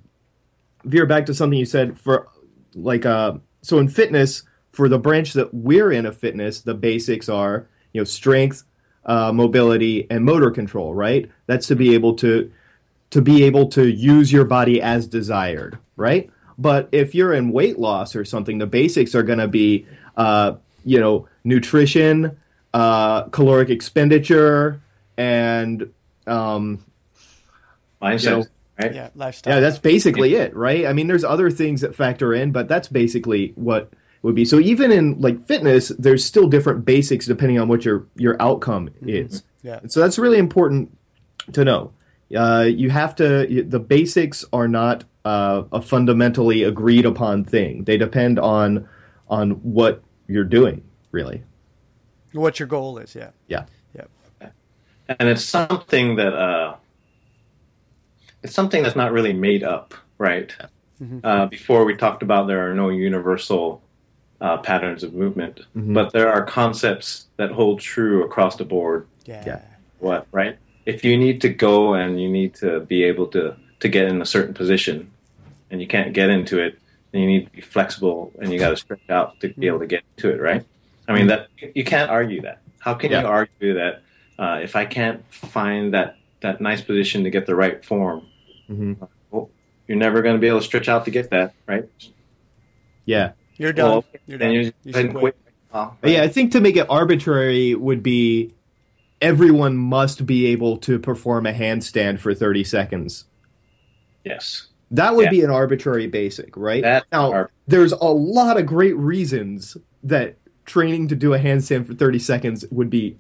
veer 0.84 1.06
back 1.06 1.26
to 1.28 1.34
something 1.34 1.58
you 1.58 1.66
said 1.66 2.00
for 2.00 2.28
like 2.74 3.06
uh 3.06 3.34
so 3.62 3.80
in 3.80 3.88
fitness 3.88 4.44
for 4.72 4.88
the 4.88 5.00
branch 5.00 5.34
that 5.34 5.54
we're 5.54 5.92
in 5.92 6.06
of 6.06 6.18
fitness 6.18 6.62
the 6.62 6.74
basics 6.74 7.30
are 7.30 7.68
you 7.94 8.02
know 8.02 8.06
strength 8.06 8.64
uh, 9.06 9.32
mobility 9.32 10.08
and 10.10 10.26
motor 10.26 10.50
control 10.52 10.94
right? 10.94 11.30
That's 11.48 11.68
to 11.68 11.76
be 11.76 11.94
able 11.94 12.16
to 12.16 12.52
to 13.12 13.22
be 13.22 13.44
able 13.44 13.68
to 13.70 13.88
use 13.88 14.32
your 14.32 14.46
body 14.46 14.82
as 14.82 15.08
desired 15.08 15.78
right? 15.96 16.30
But 16.58 16.90
if 16.92 17.14
you're 17.14 17.34
in 17.34 17.52
weight 17.52 17.80
loss 17.80 18.16
or 18.16 18.26
something 18.26 18.58
the 18.58 18.68
basics 18.68 19.16
are 19.16 19.24
going 19.24 19.40
to 19.40 19.48
be 19.48 19.86
uh, 20.18 20.54
you 20.84 21.00
know 21.00 21.28
nutrition 21.44 22.38
uh, 22.74 23.24
caloric 23.30 23.70
expenditure 23.70 24.82
and 25.18 25.94
um, 26.28 26.84
mindset, 28.02 28.24
You 28.24 28.30
know, 28.30 28.46
right? 28.80 28.94
Yeah, 28.94 29.10
lifestyle. 29.16 29.56
yeah, 29.56 29.60
that's 29.60 29.80
basically 29.80 30.36
it, 30.36 30.56
right? 30.56 30.86
I 30.86 30.94
mean, 30.94 31.08
there's 31.08 31.24
other 31.24 31.50
things 31.50 31.82
that 31.82 31.96
factor 31.96 32.34
in, 32.34 32.52
but 32.52 32.68
that's 32.68 32.88
basically 32.88 33.54
what 33.56 33.92
would 34.22 34.36
be. 34.36 34.46
So 34.46 34.60
even 34.60 34.92
in 34.92 35.20
like 35.22 35.46
fitness, 35.46 35.90
there's 36.00 36.26
still 36.26 36.48
different 36.48 36.86
basics 36.86 37.26
depending 37.26 37.60
on 37.60 37.68
what 37.68 37.86
your 37.86 38.08
your 38.16 38.42
outcome 38.42 38.90
is. 39.02 39.44
Yeah. 39.62 39.80
And 39.82 39.92
so 39.92 40.00
that's 40.00 40.18
really 40.20 40.38
important 40.38 40.96
to 41.54 41.64
know. 41.64 41.94
Uh, 42.36 42.66
you 42.68 42.90
have 42.90 43.16
to. 43.16 43.64
The 43.68 43.80
basics 43.80 44.44
are 44.52 44.68
not 44.68 45.04
uh, 45.24 45.64
a 45.72 45.82
fundamentally 45.82 46.64
agreed 46.64 47.06
upon 47.06 47.46
thing. 47.46 47.84
They 47.84 47.98
depend 47.98 48.40
on 48.40 48.88
on 49.28 49.52
what 49.52 50.04
you're 50.28 50.44
doing, 50.44 50.84
really. 51.12 51.44
what 52.34 52.60
your 52.60 52.68
goal 52.68 52.98
is. 52.98 53.16
Yeah. 53.16 53.30
Yeah. 53.48 53.66
Yeah. 53.96 54.50
and 55.08 55.30
it's 55.30 55.44
something 55.44 56.16
that 56.16 56.34
uh, 56.34 56.76
it's 58.46 58.54
something 58.54 58.84
that's 58.84 58.96
not 58.96 59.12
really 59.12 59.34
made 59.34 59.64
up, 59.64 59.94
right? 60.20 60.56
Uh, 61.24 61.46
before 61.48 61.84
we 61.84 61.94
talked 61.96 62.24
about 62.24 62.48
there 62.48 62.70
are 62.70 62.74
no 62.74 62.88
universal 62.90 63.82
uh, 64.40 64.58
patterns 64.60 65.04
of 65.04 65.14
movement, 65.14 65.60
but 65.76 66.14
there 66.14 66.32
are 66.32 66.44
concepts 66.46 67.26
that 67.38 67.52
hold 67.52 67.80
true 67.82 68.24
across 68.24 68.56
the 68.56 68.64
board. 68.64 69.06
Yeah. 69.26 69.44
Yeah. 69.46 69.62
What 70.00 70.28
right? 70.32 70.58
If 70.86 71.04
you 71.04 71.18
need 71.18 71.42
to 71.42 71.50
go 71.50 71.96
and 71.96 72.22
you 72.22 72.30
need 72.30 72.54
to 72.56 72.80
be 72.82 73.04
able 73.04 73.28
to 73.36 73.56
to 73.82 73.88
get 73.90 74.08
in 74.08 74.22
a 74.22 74.26
certain 74.26 74.54
position, 74.54 75.12
and 75.70 75.82
you 75.82 75.88
can't 75.88 76.14
get 76.14 76.30
into 76.30 76.60
it, 76.60 76.80
and 77.12 77.22
you 77.24 77.28
need 77.28 77.46
to 77.48 77.52
be 77.52 77.62
flexible, 77.62 78.32
and 78.40 78.54
you 78.54 78.60
got 78.60 78.70
to 78.70 78.78
stretch 78.78 79.10
out 79.10 79.40
to 79.42 79.50
be 79.62 79.68
able 79.68 79.80
to 79.80 79.88
get 79.88 80.04
to 80.18 80.30
it, 80.30 80.40
right? 80.40 80.64
I 81.10 81.14
mean, 81.14 81.28
that 81.28 81.48
you 81.76 81.84
can't 81.84 82.10
argue 82.10 82.42
that. 82.44 82.60
How 82.80 82.94
can 82.94 83.12
Yeah. 83.12 83.22
you 83.22 83.28
argue 83.28 83.74
that 83.74 84.02
uh, 84.40 84.60
if 84.64 84.76
I 84.76 84.86
can't 84.86 85.22
find 85.34 85.94
that 85.96 86.16
that 86.40 86.62
nice 86.62 86.82
position 86.82 87.24
to 87.26 87.30
get 87.30 87.46
the 87.48 87.56
right 87.56 87.84
form, 87.84 88.28
Mhm. 88.70 89.08
well, 89.32 89.50
you're 89.88 89.98
never 89.98 90.22
going 90.22 90.36
to 90.36 90.40
be 90.40 90.48
able 90.48 90.60
to 90.60 90.66
stretch 90.66 90.88
out 90.90 91.06
to 91.06 91.12
get 91.12 91.30
that, 91.30 91.54
right? 91.68 91.86
Yeah. 93.06 93.32
You're 93.58 93.74
done. 93.74 93.90
Well, 93.92 94.06
You're 94.26 94.38
done. 94.40 94.52
you, 94.52 94.72
You 94.84 94.94
quit. 94.94 95.14
quit. 95.14 95.38
Oh, 95.74 95.94
But 96.02 96.12
yeah, 96.12 96.24
I 96.24 96.28
think 96.28 96.52
to 96.54 96.62
make 96.62 96.76
it 96.78 96.86
arbitrary 96.90 97.76
would 97.76 98.02
be 98.02 98.54
everyone 99.22 99.78
must 99.78 100.26
be 100.26 100.48
able 100.48 100.78
to 100.78 101.00
perform 101.00 101.46
a 101.46 101.54
handstand 101.54 102.20
for 102.20 102.34
30 102.34 102.64
seconds. 102.64 103.26
Yes. 104.24 104.68
That 104.92 105.16
would 105.16 105.26
Yeah. 105.26 105.32
be 105.32 105.42
an 105.44 105.50
arbitrary 105.50 106.08
basic, 106.08 106.56
right? 106.58 106.82
That's 106.84 107.06
now, 107.12 107.32
arb- 107.32 107.48
there's 107.68 107.92
a 107.92 108.06
lot 108.06 108.58
of 108.60 108.66
great 108.66 108.96
reasons 108.98 109.78
that 110.04 110.36
training 110.66 111.08
to 111.10 111.16
do 111.16 111.34
a 111.34 111.40
handstand 111.40 111.86
for 111.88 111.94
30 111.94 112.20
seconds 112.20 112.66
would 112.72 112.90
be 112.90 113.18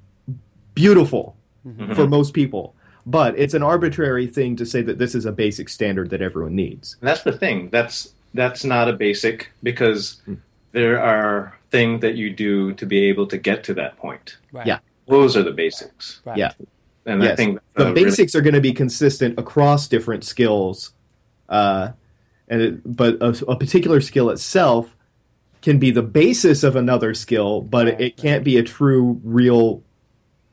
beautiful 0.73 1.35
Mm-hmm. 1.67 1.93
for 1.93 2.07
most 2.07 2.33
people. 2.35 2.75
But 3.05 3.37
it's 3.37 3.53
an 3.53 3.61
arbitrary 3.63 4.25
thing 4.27 4.55
to 4.55 4.65
say 4.65 4.81
that 4.81 4.97
this 4.97 5.13
is 5.13 5.25
a 5.25 5.31
basic 5.31 5.69
standard 5.69 6.09
that 6.09 6.21
everyone 6.21 6.55
needs. 6.55 6.97
And 7.01 7.07
that's 7.07 7.21
the 7.23 7.31
thing. 7.37 7.69
That's 7.69 8.13
that's 8.33 8.63
not 8.65 8.89
a 8.89 8.93
basic 8.93 9.51
because 9.63 10.21
Hmm. 10.25 10.33
there 10.71 10.99
are 11.01 11.53
things 11.69 12.01
that 12.01 12.15
you 12.15 12.31
do 12.33 12.73
to 12.73 12.85
be 12.85 13.05
able 13.05 13.27
to 13.27 13.37
get 13.37 13.63
to 13.65 13.73
that 13.75 13.97
point. 13.97 14.37
Right. 14.51 14.65
Yeah. 14.67 14.79
Those 15.07 15.37
are 15.37 15.43
the 15.43 15.51
basics. 15.51 16.21
Right. 16.25 16.37
Yeah. 16.37 16.51
And 17.05 17.23
I 17.23 17.35
think 17.35 17.59
the 17.75 17.83
uh, 17.83 17.89
really- 17.91 18.03
basics 18.05 18.33
are 18.33 18.41
going 18.41 18.55
to 18.55 18.61
be 18.61 18.73
consistent 18.73 19.37
across 19.37 19.87
different 19.87 20.23
skills, 20.23 20.93
uh, 21.47 21.89
and 22.47 22.61
it, 22.61 22.95
but 22.97 23.21
a, 23.21 23.29
a 23.47 23.55
particular 23.55 24.01
skill 24.01 24.31
itself 24.31 24.95
can 25.61 25.77
be 25.77 25.91
the 25.91 26.01
basis 26.01 26.63
of 26.63 26.75
another 26.75 27.13
skill, 27.13 27.61
but 27.61 27.85
Right, 27.85 28.01
it 28.01 28.17
can't 28.17 28.43
be 28.43 28.57
a 28.57 28.63
true, 28.63 29.19
real, 29.23 29.83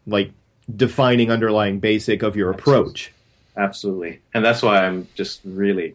like 0.06 0.32
defining 0.74 1.30
underlying 1.30 1.78
basic 1.80 2.22
of 2.22 2.36
your 2.36 2.50
approach. 2.50 3.12
absolutely. 3.56 4.20
And 4.32 4.44
that's 4.44 4.62
why 4.62 4.84
I'm 4.86 5.08
just 5.14 5.40
really 5.44 5.94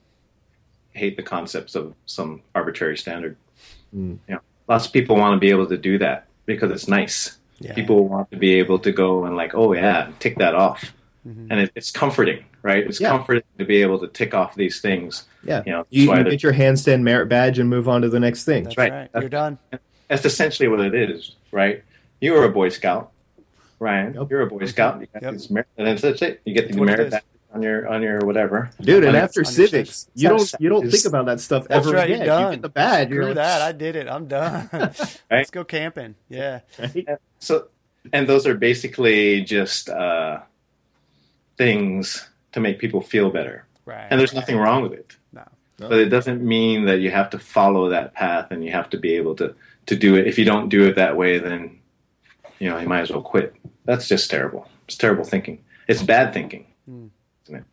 hate 0.94 1.16
the 1.18 1.24
concepts 1.24 1.76
of 1.76 1.94
some 2.06 2.42
arbitrary 2.54 2.98
standard. 2.98 3.36
Mm. 3.96 4.18
You 4.28 4.36
know, 4.36 4.40
lots 4.68 4.86
of 4.86 4.94
people 4.94 5.16
want 5.16 5.34
to 5.36 5.40
be 5.40 5.50
able 5.50 5.68
to 5.68 5.78
do 5.78 5.98
that 6.00 6.28
because 6.46 6.70
it's 6.72 6.88
nice. 6.88 7.38
Yeah. 7.60 7.74
People 7.74 8.08
want 8.08 8.30
to 8.32 8.38
be 8.38 8.56
able 8.56 8.78
to 8.80 8.92
go 8.92 9.26
and 9.26 9.36
like, 9.36 9.56
oh 9.56 9.74
yeah, 9.74 10.12
tick 10.20 10.38
that 10.38 10.54
off. 10.54 10.94
Mhm. 11.28 11.48
And 11.50 11.60
it, 11.62 11.72
it's 11.76 11.90
comforting, 11.92 12.46
right? 12.62 12.86
It's 12.86 13.00
Yeah. 13.02 13.10
comforting 13.10 13.44
to 13.58 13.66
be 13.66 13.82
able 13.82 14.00
to 14.00 14.08
tick 14.08 14.34
off 14.36 14.54
these 14.56 14.80
things. 14.82 15.26
Yeah, 15.44 15.64
You 15.66 15.72
know, 15.72 15.86
you, 15.90 16.14
you 16.16 16.24
get 16.24 16.44
your 16.44 16.54
handstand 16.54 17.02
merit 17.02 17.28
badge 17.30 17.58
and 17.58 17.70
move 17.70 17.88
on 17.90 18.02
to 18.04 18.10
the 18.10 18.20
next 18.20 18.44
thing. 18.44 18.64
That's 18.66 18.78
right. 18.78 18.92
right. 18.92 19.12
That's- 19.12 19.22
You're 19.24 19.30
done. 19.30 19.58
That's 20.10 20.26
essentially 20.26 20.70
what 20.70 20.80
it 20.80 20.94
is, 20.94 21.36
right? 21.52 21.84
You 22.22 22.34
were 22.34 22.44
a 22.46 22.50
Boy 22.50 22.70
Scout, 22.70 23.12
Ryan. 23.79 24.13
Yep. 24.15 24.29
You're 24.31 24.41
a 24.41 24.48
Boy 24.48 24.65
Scout. 24.65 25.00
You 25.01 25.07
got 25.13 25.22
Yep. 25.24 25.34
this 25.34 25.50
merit, 25.50 25.67
and 25.77 25.88
then 25.88 25.96
that's 25.98 26.22
it. 26.22 26.41
You 26.46 26.53
get 26.53 26.67
the 26.67 26.74
That's 26.74 26.79
what 26.79 26.89
it 26.89 26.98
merit 26.98 27.12
badge 27.12 27.24
on 27.53 27.62
your 27.63 27.88
on 27.88 28.01
your 28.01 28.19
whatever. 28.25 28.69
Dude, 28.81 29.03
and 29.03 29.15
after 29.15 29.43
civics, 29.43 30.10
you 30.15 30.27
don't 30.29 30.51
you 30.60 30.69
don't 30.69 30.89
think 30.89 31.05
about 31.05 31.25
that 31.27 31.39
stuff 31.39 31.67
That's 31.67 31.86
ever 31.88 31.96
right. 31.96 32.05
again. 32.05 32.25
You're 32.25 32.36
You 32.36 32.41
done. 32.43 32.51
get 32.53 32.62
the 32.62 32.69
badge. 32.69 33.10
you're 33.10 33.24
Screw 33.24 33.27
like, 33.29 33.36
that. 33.36 33.62
I 33.62 33.72
did 33.72 33.96
it. 33.96 34.07
I'm 34.07 34.27
done. 34.27 34.69
Let's 35.31 35.51
go 35.51 35.63
camping. 35.63 36.15
Yeah. 36.29 36.62
right? 36.79 37.07
So, 37.39 37.67
and 38.12 38.27
those 38.27 38.46
are 38.48 38.55
basically 38.55 39.41
just 39.41 39.89
uh, 39.89 40.39
things 41.57 42.29
to 42.53 42.60
make 42.60 42.79
people 42.79 43.01
feel 43.01 43.29
better, 43.29 43.65
Right. 43.86 44.07
and 44.10 44.19
there's 44.19 44.34
nothing 44.34 44.57
wrong 44.57 44.84
with 44.84 44.93
it. 44.93 45.15
No. 45.34 45.43
No. 45.79 45.89
But 45.89 46.00
it 46.00 46.10
doesn't 46.10 46.41
mean 46.41 46.86
that 46.86 47.00
you 47.00 47.12
have 47.12 47.29
to 47.31 47.39
follow 47.39 47.89
that 47.89 48.13
path 48.13 48.48
and 48.51 48.63
you 48.63 48.72
have 48.72 48.89
to 48.91 48.98
be 48.98 49.15
able 49.15 49.36
to 49.36 49.53
to 49.88 49.96
do 49.96 50.15
it. 50.15 50.27
If 50.27 50.38
you 50.38 50.43
don't 50.46 50.69
do 50.69 50.86
it 50.88 50.96
that 50.96 51.15
way, 51.15 51.38
then 51.39 51.79
you 52.60 52.70
know 52.70 52.78
you 52.80 52.88
might 52.88 53.02
as 53.02 53.12
well 53.12 53.22
quit. 53.22 53.56
That's 53.86 54.08
just 54.08 54.30
terrible. 54.30 54.68
It's 54.88 54.98
terrible 54.98 55.24
thinking. 55.24 55.64
It's 55.88 56.04
bad 56.04 56.34
thinking, 56.34 56.66
isn't 56.88 57.12
it? 57.50 57.64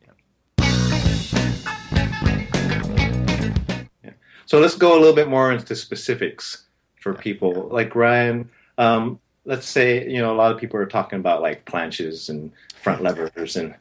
Yeah. 4.05 4.11
So 4.47 4.61
let's 4.61 4.77
go 4.77 4.97
a 4.97 4.99
little 4.99 5.15
bit 5.15 5.29
more 5.29 5.53
into 5.53 5.75
specifics 5.75 6.65
for 7.01 7.15
people. 7.15 7.69
Like 7.71 7.95
Ryan, 7.95 8.51
um, 8.79 9.19
let's 9.45 9.67
say 9.69 10.09
you 10.09 10.21
know 10.21 10.33
a 10.33 10.37
lot 10.37 10.53
of 10.53 10.59
people 10.59 10.79
are 10.79 10.87
talking 10.87 11.19
about 11.19 11.43
like 11.43 11.65
planches 11.65 12.29
and 12.29 12.53
front 12.83 13.03
levers 13.03 13.57
and 13.57 13.75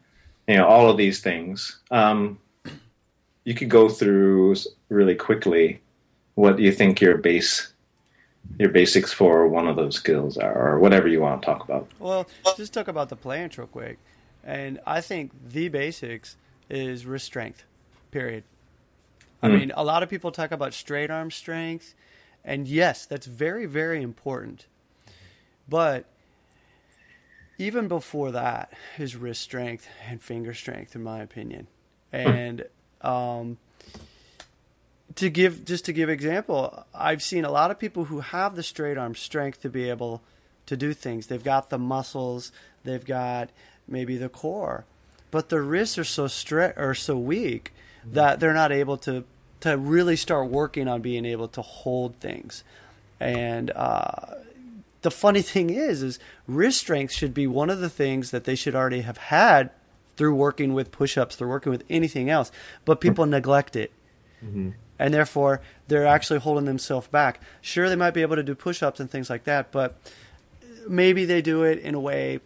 you 0.48 0.56
know 0.56 0.68
all 0.68 0.90
of 0.90 0.98
these 0.98 1.22
things. 1.22 1.80
Um, 1.92 2.40
you 3.44 3.54
could 3.54 3.70
go 3.70 3.90
through 3.90 4.56
really 4.90 5.16
quickly 5.16 5.82
what 6.36 6.60
you 6.60 6.72
think 6.72 7.02
your 7.02 7.18
base 7.18 7.73
your 8.60 8.70
basics 8.70 9.12
for 9.12 9.48
one 9.48 9.68
of 9.68 9.76
those 9.76 9.96
skills 9.96 10.38
are 10.38 10.74
or 10.76 10.80
whatever 10.80 11.08
you 11.08 11.22
want 11.22 11.42
to 11.42 11.46
talk 11.46 11.64
about 11.64 11.88
Well, 12.00 12.28
just 12.56 12.74
talk 12.74 12.88
about 12.88 13.10
the 13.10 13.18
planche 13.18 13.58
real 13.58 13.68
quick. 13.68 13.98
And 14.44 14.80
I 14.86 15.02
think 15.02 15.32
the 15.50 15.70
basics 15.70 16.36
is 16.70 17.06
wrist 17.06 17.26
strength, 17.26 17.64
period. 18.12 18.44
I 19.42 19.48
Hmm. 19.48 19.56
mean, 19.56 19.72
a 19.76 19.84
lot 19.84 20.04
of 20.04 20.10
people 20.10 20.32
talk 20.32 20.52
about 20.52 20.74
straight 20.74 21.10
arm 21.10 21.32
strength, 21.32 21.94
and 22.44 22.68
yes, 22.68 23.06
that's 23.06 23.26
very, 23.26 23.66
very 23.66 24.02
important. 24.02 24.68
But 25.68 26.06
even 27.58 27.88
before 27.88 28.32
that 28.32 28.74
is 28.98 29.16
wrist 29.16 29.42
strength 29.42 29.88
and 30.10 30.22
finger 30.22 30.54
strength, 30.54 30.96
in 30.96 31.04
my 31.04 31.22
opinion. 31.22 31.68
And 32.12 32.66
um, 33.02 33.58
to 35.16 35.30
give 35.30 35.66
just 35.66 35.86
to 35.86 35.94
give 35.94 36.10
example, 36.10 36.86
I've 36.94 37.22
seen 37.22 37.46
a 37.46 37.52
lot 37.52 37.72
of 37.72 37.80
people 37.80 38.06
who 38.06 38.22
have 38.22 38.56
the 38.56 38.64
straight 38.64 38.98
arm 38.98 39.16
strength 39.16 39.62
to 39.62 39.70
be 39.70 39.90
able 39.90 40.22
to 40.66 40.78
do 40.78 40.94
things. 40.94 41.28
They've 41.28 41.44
got 41.44 41.70
the 41.70 41.78
muscles, 41.78 42.52
they've 42.84 43.04
got 43.04 43.50
maybe 43.88 44.18
the 44.18 44.30
core, 44.30 44.86
but 45.32 45.50
their 45.50 45.62
wrists 45.62 45.98
are 45.98 46.04
so 46.04 46.26
stre- 46.26 46.78
or 46.78 46.94
so 46.94 47.18
weak 47.18 47.74
that 48.06 48.40
they're 48.40 48.54
not 48.54 48.72
able 48.72 48.98
to 48.98 49.24
to 49.62 49.78
really 49.78 50.16
start 50.16 50.50
working 50.50 50.88
on 50.88 51.02
being 51.02 51.26
able 51.26 51.48
to 51.48 51.62
hold 51.62 52.16
things. 52.18 52.64
And 53.20 53.72
uh, 53.72 54.36
the 55.02 55.12
funny 55.12 55.42
thing 55.54 55.70
is, 55.70 56.04
is 56.04 56.20
wrist 56.48 56.80
strength 56.80 57.14
should 57.14 57.34
be 57.34 57.48
one 57.48 57.70
of 57.70 57.80
the 57.80 57.90
things 57.90 58.32
that 58.32 58.44
they 58.44 58.56
should 58.56 58.76
already 58.76 59.02
have 59.02 59.18
had 59.18 59.70
through 60.16 60.36
working 60.36 60.74
with 60.74 60.92
push-ups, 60.92 61.36
through 61.36 61.48
working 61.48 61.72
with 61.72 61.84
anything 61.90 62.30
else, 62.30 62.52
but 62.86 63.02
people 63.02 63.26
neglect 63.28 63.76
it 63.76 63.92
and 65.00 65.14
therefore 65.14 65.62
they're 65.88 66.08
actually 66.08 66.40
holding 66.40 66.66
themselves 66.66 67.08
back. 67.08 67.40
Sure, 67.62 67.90
they 67.90 67.96
might 67.96 68.14
be 68.14 68.22
able 68.22 68.36
to 68.36 68.44
do 68.44 68.56
push-ups 68.56 69.00
and 69.00 69.10
things 69.10 69.30
like 69.30 69.44
that, 69.46 69.72
but 69.72 69.96
maybe 70.88 71.26
they 71.26 71.42
do 71.42 71.64
it 71.64 71.80
in 71.80 71.96
a 71.96 72.00
way 72.00 72.40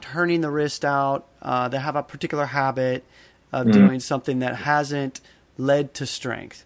turning 0.00 0.40
the 0.40 0.50
wrist 0.50 0.84
out. 0.84 1.26
Uh, 1.40 1.68
they 1.68 1.78
have 1.78 1.96
a 1.96 2.02
particular 2.02 2.46
habit 2.46 3.04
of 3.52 3.70
doing 3.72 4.00
something 4.00 4.38
that 4.40 4.56
hasn't 4.56 5.20
led 5.58 5.94
to 5.94 6.06
strength. 6.06 6.64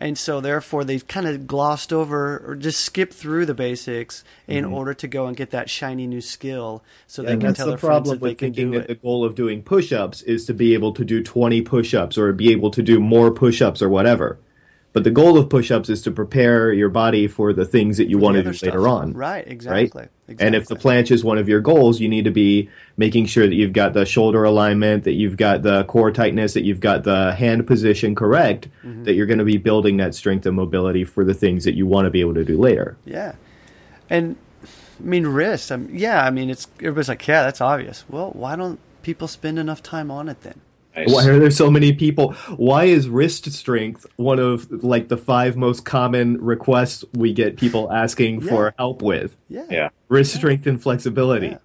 And 0.00 0.16
so, 0.16 0.40
therefore, 0.40 0.84
they've 0.84 1.06
kind 1.06 1.26
of 1.26 1.48
glossed 1.48 1.92
over 1.92 2.38
or 2.46 2.54
just 2.54 2.80
skipped 2.80 3.14
through 3.14 3.46
the 3.46 3.54
basics 3.54 4.22
in 4.46 4.64
mm-hmm. 4.64 4.72
order 4.72 4.94
to 4.94 5.08
go 5.08 5.26
and 5.26 5.36
get 5.36 5.50
that 5.50 5.68
shiny 5.68 6.06
new 6.06 6.20
skill, 6.20 6.84
so 7.08 7.22
they 7.22 7.36
can 7.36 7.52
tell 7.52 7.66
the 7.66 7.72
their 7.72 7.78
friends 7.78 8.08
problem 8.08 8.18
that 8.18 8.24
they 8.24 8.30
with 8.30 8.38
can 8.38 8.46
thinking 8.54 8.70
do 8.70 8.78
that 8.78 8.86
the 8.86 8.94
goal 8.94 9.24
of 9.24 9.34
doing 9.34 9.60
push-ups 9.60 10.22
is 10.22 10.46
to 10.46 10.54
be 10.54 10.72
able 10.72 10.92
to 10.92 11.04
do 11.04 11.22
20 11.22 11.62
push-ups 11.62 12.16
or 12.16 12.32
be 12.32 12.52
able 12.52 12.70
to 12.70 12.82
do 12.82 13.00
more 13.00 13.32
push-ups 13.32 13.82
or 13.82 13.88
whatever 13.88 14.38
but 14.94 15.04
the 15.04 15.10
goal 15.10 15.36
of 15.38 15.48
push-ups 15.48 15.88
is 15.90 16.02
to 16.02 16.10
prepare 16.10 16.72
your 16.72 16.88
body 16.88 17.26
for 17.28 17.52
the 17.52 17.64
things 17.64 17.98
that 17.98 18.08
you 18.08 18.18
want 18.18 18.36
to 18.36 18.42
do 18.42 18.52
stuff. 18.52 18.68
later 18.68 18.88
on 18.88 19.12
right? 19.12 19.46
Exactly. 19.46 20.06
exactly. 20.26 20.46
and 20.46 20.54
if 20.54 20.66
the 20.66 20.74
planche 20.76 21.10
is 21.10 21.22
one 21.22 21.38
of 21.38 21.48
your 21.48 21.60
goals 21.60 22.00
you 22.00 22.08
need 22.08 22.24
to 22.24 22.30
be 22.30 22.68
making 22.96 23.26
sure 23.26 23.46
that 23.46 23.54
you've 23.54 23.72
got 23.72 23.92
the 23.92 24.04
shoulder 24.06 24.44
alignment 24.44 25.04
that 25.04 25.12
you've 25.12 25.36
got 25.36 25.62
the 25.62 25.84
core 25.84 26.10
tightness 26.10 26.54
that 26.54 26.64
you've 26.64 26.80
got 26.80 27.04
the 27.04 27.34
hand 27.34 27.66
position 27.66 28.14
correct 28.14 28.68
Mm-hmm. 28.84 29.04
that 29.04 29.14
you're 29.14 29.26
going 29.26 29.38
to 29.38 29.44
be 29.44 29.58
building 29.58 29.98
that 29.98 30.14
strength 30.14 30.46
and 30.46 30.56
mobility 30.56 31.04
for 31.04 31.24
the 31.24 31.34
things 31.34 31.64
that 31.64 31.74
you 31.74 31.86
want 31.86 32.06
to 32.06 32.10
be 32.10 32.20
able 32.20 32.34
to 32.34 32.44
do 32.44 32.58
later 32.58 32.96
Yeah, 33.04 33.34
and 34.08 34.36
I 34.62 35.02
mean 35.04 35.26
wrist. 35.28 35.70
I 35.70 35.76
mean, 35.76 35.96
yeah, 35.96 36.24
I 36.24 36.30
mean 36.30 36.50
it's 36.50 36.66
everybody's 36.80 37.08
like, 37.08 37.24
yeah, 37.28 37.42
that's 37.44 37.60
obvious. 37.60 38.04
Well, 38.08 38.30
why 38.32 38.56
don't 38.56 38.80
people 39.02 39.28
spend 39.28 39.58
enough 39.58 39.80
time 39.82 40.10
on 40.10 40.28
it 40.28 40.40
then? 40.40 40.60
Nice. 40.98 41.12
Why 41.14 41.26
are 41.26 41.38
there 41.38 41.50
so 41.50 41.70
many 41.70 41.92
people? 41.92 42.32
Why 42.56 42.84
is 42.84 43.08
wrist 43.08 43.50
strength 43.52 44.06
one 44.16 44.38
of 44.38 44.70
like 44.84 45.08
the 45.08 45.16
five 45.16 45.56
most 45.56 45.84
common 45.84 46.40
requests 46.40 47.04
we 47.14 47.32
get 47.32 47.56
people 47.56 47.92
asking 47.92 48.42
Yeah. 48.42 48.48
for 48.48 48.74
help 48.78 49.02
with? 49.02 49.36
Yeah, 49.48 49.64
yeah 49.70 49.88
Wrist 50.08 50.34
strength 50.34 50.66
and 50.66 50.82
flexibility. 50.82 51.48
Yeah. 51.48 51.58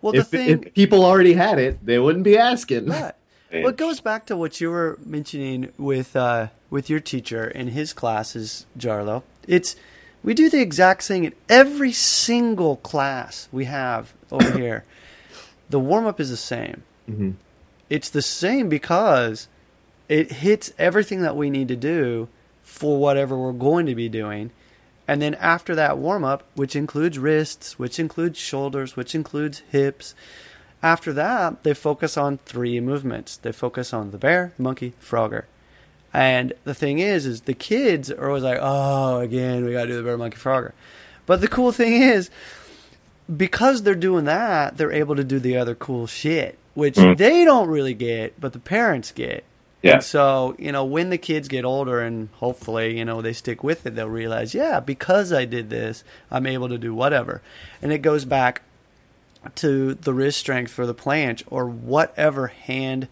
Well, 0.00 0.12
the 0.12 0.20
If, 0.20 0.28
thing, 0.28 0.48
if 0.64 0.74
people 0.74 1.04
already 1.04 1.32
had 1.34 1.58
it, 1.58 1.84
they 1.84 1.98
wouldn't 1.98 2.24
be 2.24 2.36
asking. 2.38 2.86
right. 2.86 3.14
Yeah. 3.50 3.60
Well, 3.62 3.70
it 3.70 3.78
goes 3.78 4.00
back 4.02 4.26
to 4.26 4.36
what 4.36 4.60
you 4.60 4.68
were 4.70 4.98
mentioning 5.06 5.72
with 5.78 6.14
uh, 6.14 6.48
with 6.68 6.90
your 6.90 7.00
teacher 7.00 7.46
in 7.48 7.68
his 7.68 7.94
classes, 7.94 8.66
Jarlo. 8.78 9.22
It's 9.46 9.74
we 10.22 10.34
do 10.34 10.50
the 10.50 10.60
exact 10.60 11.02
thing 11.04 11.24
in 11.24 11.32
every 11.48 11.92
single 11.92 12.76
class 12.76 13.48
we 13.50 13.64
have 13.64 14.12
over 14.30 14.58
here. 14.58 14.84
The 15.70 15.80
warm 15.80 16.04
up 16.06 16.20
is 16.20 16.28
the 16.28 16.36
same. 16.36 16.82
Mhm. 17.10 17.36
It's 17.88 18.10
the 18.10 18.22
same 18.22 18.68
because 18.68 19.48
it 20.08 20.32
hits 20.32 20.72
everything 20.78 21.22
that 21.22 21.36
we 21.36 21.50
need 21.50 21.68
to 21.68 21.76
do 21.76 22.28
for 22.62 22.98
whatever 22.98 23.36
we're 23.36 23.52
going 23.52 23.86
to 23.86 23.94
be 23.94 24.08
doing. 24.08 24.50
And 25.06 25.22
then 25.22 25.34
after 25.36 25.74
that 25.74 25.98
warm 25.98 26.24
up, 26.24 26.44
which 26.54 26.76
includes 26.76 27.18
wrists, 27.18 27.78
which 27.78 27.98
includes 27.98 28.38
shoulders, 28.38 28.94
which 28.94 29.14
includes 29.14 29.62
hips, 29.70 30.14
after 30.82 31.12
that, 31.14 31.64
they 31.64 31.74
focus 31.74 32.16
on 32.16 32.38
three 32.38 32.78
movements. 32.80 33.36
They 33.36 33.52
focus 33.52 33.92
on 33.92 34.10
the 34.10 34.18
bear, 34.18 34.52
monkey, 34.58 34.92
frogger. 35.02 35.44
And 36.12 36.52
the 36.64 36.74
thing 36.74 37.00
is, 37.00 37.26
is 37.26 37.42
the 37.42 37.54
kids 37.54 38.10
are 38.10 38.28
always 38.28 38.42
like, 38.42 38.58
oh, 38.60 39.20
again, 39.20 39.64
we 39.64 39.72
got 39.72 39.82
to 39.82 39.88
do 39.88 39.96
the 39.96 40.02
bear, 40.02 40.16
monkey, 40.16 40.38
frogger. 40.38 40.72
But 41.26 41.40
the 41.40 41.48
cool 41.48 41.72
thing 41.72 42.00
is, 42.00 42.30
because 43.34 43.82
they're 43.82 43.94
doing 43.94 44.24
that, 44.24 44.76
they're 44.76 44.92
able 44.92 45.16
to 45.16 45.24
do 45.24 45.38
the 45.38 45.56
other 45.56 45.74
cool 45.74 46.06
shit, 46.06 46.58
which 46.78 46.94
mm. 46.94 47.18
they 47.18 47.44
don't 47.44 47.68
really 47.68 47.92
get, 47.92 48.40
but 48.40 48.52
the 48.52 48.58
parents 48.60 49.10
get. 49.10 49.42
Yeah. 49.82 49.94
And 49.94 50.04
so, 50.04 50.54
you 50.60 50.70
know, 50.70 50.84
when 50.84 51.10
the 51.10 51.18
kids 51.18 51.48
get 51.48 51.64
older 51.64 52.00
and 52.00 52.28
hopefully, 52.34 52.96
you 52.96 53.04
know, 53.04 53.20
they 53.20 53.32
stick 53.32 53.64
with 53.64 53.84
it, 53.84 53.96
they'll 53.96 54.08
realize, 54.08 54.54
yeah, 54.54 54.78
because 54.78 55.32
I 55.32 55.44
did 55.44 55.70
this, 55.70 56.04
I'm 56.30 56.46
able 56.46 56.68
to 56.68 56.78
do 56.78 56.94
whatever. 56.94 57.42
And 57.82 57.90
it 57.90 57.98
goes 57.98 58.24
back 58.24 58.62
to 59.56 59.94
the 59.94 60.14
wrist 60.14 60.38
strength 60.38 60.70
for 60.70 60.86
the 60.86 60.94
planche 60.94 61.42
or 61.48 61.66
whatever 61.66 62.46
hand 62.46 63.08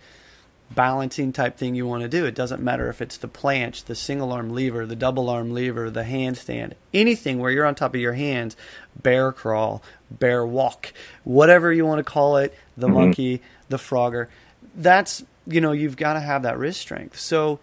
balancing 0.71 1.33
type 1.33 1.57
thing 1.57 1.75
you 1.75 1.87
want 1.87 2.03
to 2.03 2.09
do. 2.09 2.25
It 2.25 2.35
doesn't 2.35 2.63
matter 2.63 2.89
if 2.89 3.01
it's 3.01 3.17
the 3.17 3.29
planche, 3.29 3.85
the 3.85 3.95
single 3.95 4.33
arm 4.33 4.55
lever, 4.55 4.87
the 4.87 4.97
double 4.97 5.29
arm 5.29 5.53
lever, 5.53 5.91
the 5.91 6.05
handstand, 6.05 6.75
anything 6.95 7.39
where 7.39 7.51
you're 7.51 7.67
on 7.67 7.75
top 7.75 7.95
of 7.95 8.01
your 8.01 8.15
hands, 8.15 8.57
bear 9.01 9.33
crawl, 9.33 9.83
bear 10.11 10.47
walk, 10.47 10.93
whatever 11.25 11.73
you 11.73 11.85
want 11.85 11.99
to 11.99 12.05
call 12.05 12.37
it, 12.37 12.55
the 12.77 12.87
mm-hmm. 12.87 12.95
monkey, 12.95 13.43
the 13.69 13.77
frogger. 13.77 14.29
That's, 14.75 15.25
you 15.47 15.61
know, 15.61 15.73
you've 15.73 15.97
got 15.97 16.15
to 16.15 16.21
have 16.21 16.43
that 16.43 16.59
wrist 16.59 16.81
strength. 16.81 17.19
So 17.19 17.61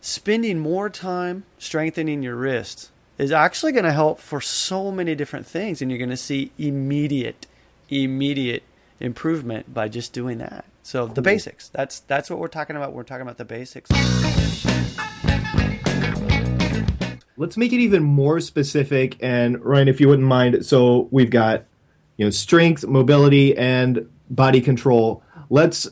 spending 0.00 0.58
more 0.58 0.90
time 0.90 1.44
strengthening 1.58 2.22
your 2.22 2.36
wrists 2.36 2.90
is 3.18 3.30
actually 3.30 3.72
going 3.72 3.84
to 3.84 3.92
help 3.92 4.18
for 4.18 4.40
so 4.40 4.90
many 4.90 5.14
different 5.14 5.46
things 5.46 5.80
and 5.80 5.90
you're 5.90 5.98
going 5.98 6.10
to 6.10 6.16
see 6.16 6.50
immediate 6.58 7.46
immediate 7.88 8.62
improvement 9.00 9.72
by 9.72 9.88
just 9.88 10.12
doing 10.12 10.38
that. 10.38 10.64
So 10.82 11.06
cool. 11.06 11.14
the 11.14 11.22
basics. 11.22 11.68
That's 11.68 12.00
that's 12.00 12.30
what 12.30 12.38
we're 12.38 12.48
talking 12.48 12.76
about. 12.76 12.92
We're 12.92 13.02
talking 13.04 13.22
about 13.22 13.38
the 13.38 13.44
basics. 13.44 13.90
Let's 17.36 17.56
make 17.56 17.72
it 17.72 17.80
even 17.80 18.02
more 18.02 18.40
specific. 18.40 19.16
And 19.20 19.64
Ryan, 19.64 19.88
if 19.88 20.00
you 20.00 20.08
wouldn't 20.08 20.28
mind, 20.28 20.64
so 20.64 21.08
we've 21.10 21.30
got 21.30 21.64
you 22.16 22.24
know 22.24 22.30
strength, 22.30 22.86
mobility, 22.86 23.56
and 23.56 24.08
body 24.30 24.60
control. 24.60 25.22
Let's 25.52 25.86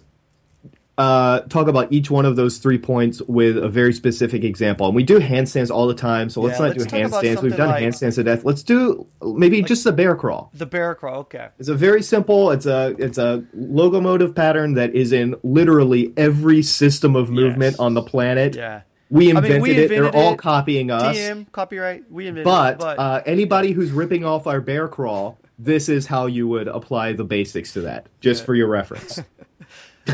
uh, 0.97 1.41
talk 1.49 1.69
about 1.69 1.93
each 1.93 2.11
one 2.11 2.25
of 2.25 2.35
those 2.37 2.57
three 2.57 2.79
points 2.79 3.21
with 3.21 3.59
a 3.59 3.69
very 3.69 3.93
specific 3.93 4.43
example. 4.43 4.87
And 4.87 4.97
we 4.97 5.03
do 5.03 5.21
handstands 5.21 5.71
all 5.71 5.87
the 5.87 5.95
time, 5.95 6.31
so 6.31 6.41
let's 6.41 6.59
yeah, 6.59 6.69
not 6.69 6.79
let's 6.79 6.91
do 6.91 6.97
handstands. 6.97 7.43
We've 7.43 7.55
done 7.55 7.69
like, 7.69 7.85
handstands 7.85 8.15
to 8.15 8.25
death. 8.25 8.43
Let's 8.43 8.63
do 8.63 9.07
maybe 9.23 9.59
like 9.59 9.67
just 9.67 9.85
the 9.85 9.93
bear 9.93 10.17
crawl. 10.17 10.51
The 10.55 10.65
bear 10.65 10.95
crawl, 10.95 11.19
okay. 11.21 11.49
It's 11.59 11.69
a 11.69 11.75
very 11.75 12.03
simple. 12.03 12.51
It's 12.53 12.65
a 12.65 12.97
it's 12.99 13.19
a 13.19 13.45
locomotive 13.53 14.35
pattern 14.35 14.73
that 14.75 14.95
is 14.95 15.13
in 15.13 15.35
literally 15.43 16.15
every 16.17 16.63
system 16.63 17.15
of 17.15 17.29
movement 17.29 17.73
yes. 17.73 17.81
on 17.81 17.93
the 17.93 18.03
planet. 18.03 18.57
Yeah. 18.57 18.81
We 19.11 19.29
invented, 19.29 19.51
I 19.51 19.55
mean, 19.57 19.63
we 19.63 19.71
invented 19.73 19.91
it. 19.91 19.95
They're 19.95 20.09
it. 20.09 20.15
all 20.15 20.37
copying 20.37 20.91
us. 20.91 21.19
TM, 21.19 21.53
copyright. 21.53 22.11
We 22.11 22.29
invented 22.29 22.47
but, 22.47 22.75
it. 22.75 22.79
But 22.79 22.99
uh, 22.99 23.23
anybody 23.27 23.73
who's 23.73 23.91
ripping 23.91 24.25
off 24.25 24.47
our 24.47 24.63
bear 24.63 24.89
crawl, 24.89 25.39
this 25.59 25.91
is 25.91 26.07
how 26.07 26.25
you 26.25 26.49
would 26.49 26.67
apply 26.67 27.13
the 27.13 27.25
basics 27.25 27.75
to 27.75 27.83
that, 27.83 28.07
just 28.21 28.43
yeah. 28.43 28.47
for 28.47 28.55
your 28.55 28.69
reference. 28.69 29.21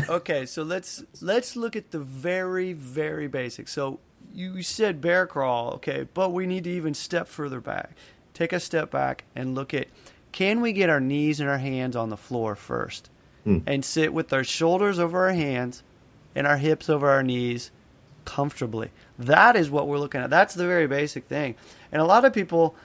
okay, 0.09 0.45
so 0.45 0.63
let's 0.63 1.03
let's 1.21 1.55
look 1.55 1.75
at 1.75 1.91
the 1.91 1.99
very 1.99 2.73
very 2.73 3.27
basics. 3.27 3.71
So 3.71 3.99
you 4.33 4.61
said 4.61 5.01
bear 5.01 5.25
crawl, 5.25 5.71
okay, 5.75 6.07
but 6.13 6.31
we 6.31 6.45
need 6.45 6.65
to 6.65 6.69
even 6.69 6.93
step 6.93 7.27
further 7.27 7.59
back. 7.61 7.91
Take 8.33 8.53
a 8.53 8.59
step 8.59 8.91
back 8.91 9.23
and 9.35 9.55
look 9.55 9.73
at 9.73 9.87
can 10.31 10.61
we 10.61 10.73
get 10.73 10.89
our 10.89 10.99
knees 10.99 11.39
and 11.39 11.49
our 11.49 11.57
hands 11.57 11.95
on 11.95 12.09
the 12.09 12.17
floor 12.17 12.55
first 12.55 13.09
mm. 13.45 13.63
and 13.65 13.83
sit 13.83 14.13
with 14.13 14.31
our 14.33 14.43
shoulders 14.43 14.99
over 14.99 15.25
our 15.25 15.33
hands 15.33 15.83
and 16.35 16.45
our 16.45 16.57
hips 16.57 16.89
over 16.89 17.09
our 17.09 17.23
knees 17.23 17.71
comfortably. 18.25 18.91
That 19.17 19.55
is 19.55 19.69
what 19.69 19.87
we're 19.87 19.97
looking 19.97 20.21
at. 20.21 20.29
That's 20.29 20.53
the 20.53 20.67
very 20.67 20.85
basic 20.85 21.25
thing. 21.25 21.55
And 21.91 22.01
a 22.01 22.05
lot 22.05 22.25
of 22.25 22.33
people 22.33 22.75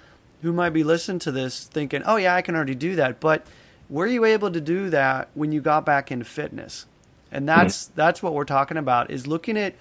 who 0.40 0.52
might 0.52 0.70
be 0.70 0.84
listening 0.84 1.18
to 1.20 1.32
this 1.32 1.64
thinking, 1.64 2.02
"Oh 2.06 2.16
yeah, 2.16 2.34
I 2.34 2.42
can 2.42 2.54
already 2.54 2.74
do 2.74 2.96
that." 2.96 3.20
But 3.20 3.46
were 3.90 4.06
you 4.06 4.24
able 4.24 4.50
to 4.50 4.60
do 4.60 4.88
that 4.90 5.28
when 5.34 5.52
you 5.52 5.60
got 5.60 5.84
back 5.84 6.10
into 6.10 6.24
fitness? 6.24 6.86
And 7.32 7.48
that's 7.48 7.86
mm-hmm. 7.86 7.92
that's 7.96 8.22
what 8.22 8.34
we're 8.34 8.44
talking 8.44 8.76
about 8.76 9.10
is 9.10 9.26
looking 9.26 9.56
at 9.56 9.74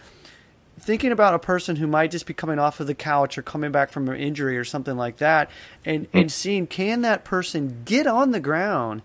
thinking 0.79 1.11
about 1.11 1.35
a 1.35 1.39
person 1.39 1.75
who 1.75 1.85
might 1.85 2.09
just 2.09 2.25
be 2.25 2.33
coming 2.33 2.57
off 2.57 2.79
of 2.79 2.87
the 2.87 2.95
couch 2.95 3.37
or 3.37 3.43
coming 3.43 3.71
back 3.71 3.91
from 3.91 4.09
an 4.09 4.15
injury 4.15 4.57
or 4.57 4.63
something 4.63 4.97
like 4.97 5.17
that 5.17 5.51
and 5.85 6.07
mm-hmm. 6.07 6.17
and 6.17 6.31
seeing 6.31 6.65
can 6.65 7.01
that 7.01 7.23
person 7.23 7.81
get 7.85 8.07
on 8.07 8.31
the 8.31 8.39
ground 8.39 9.01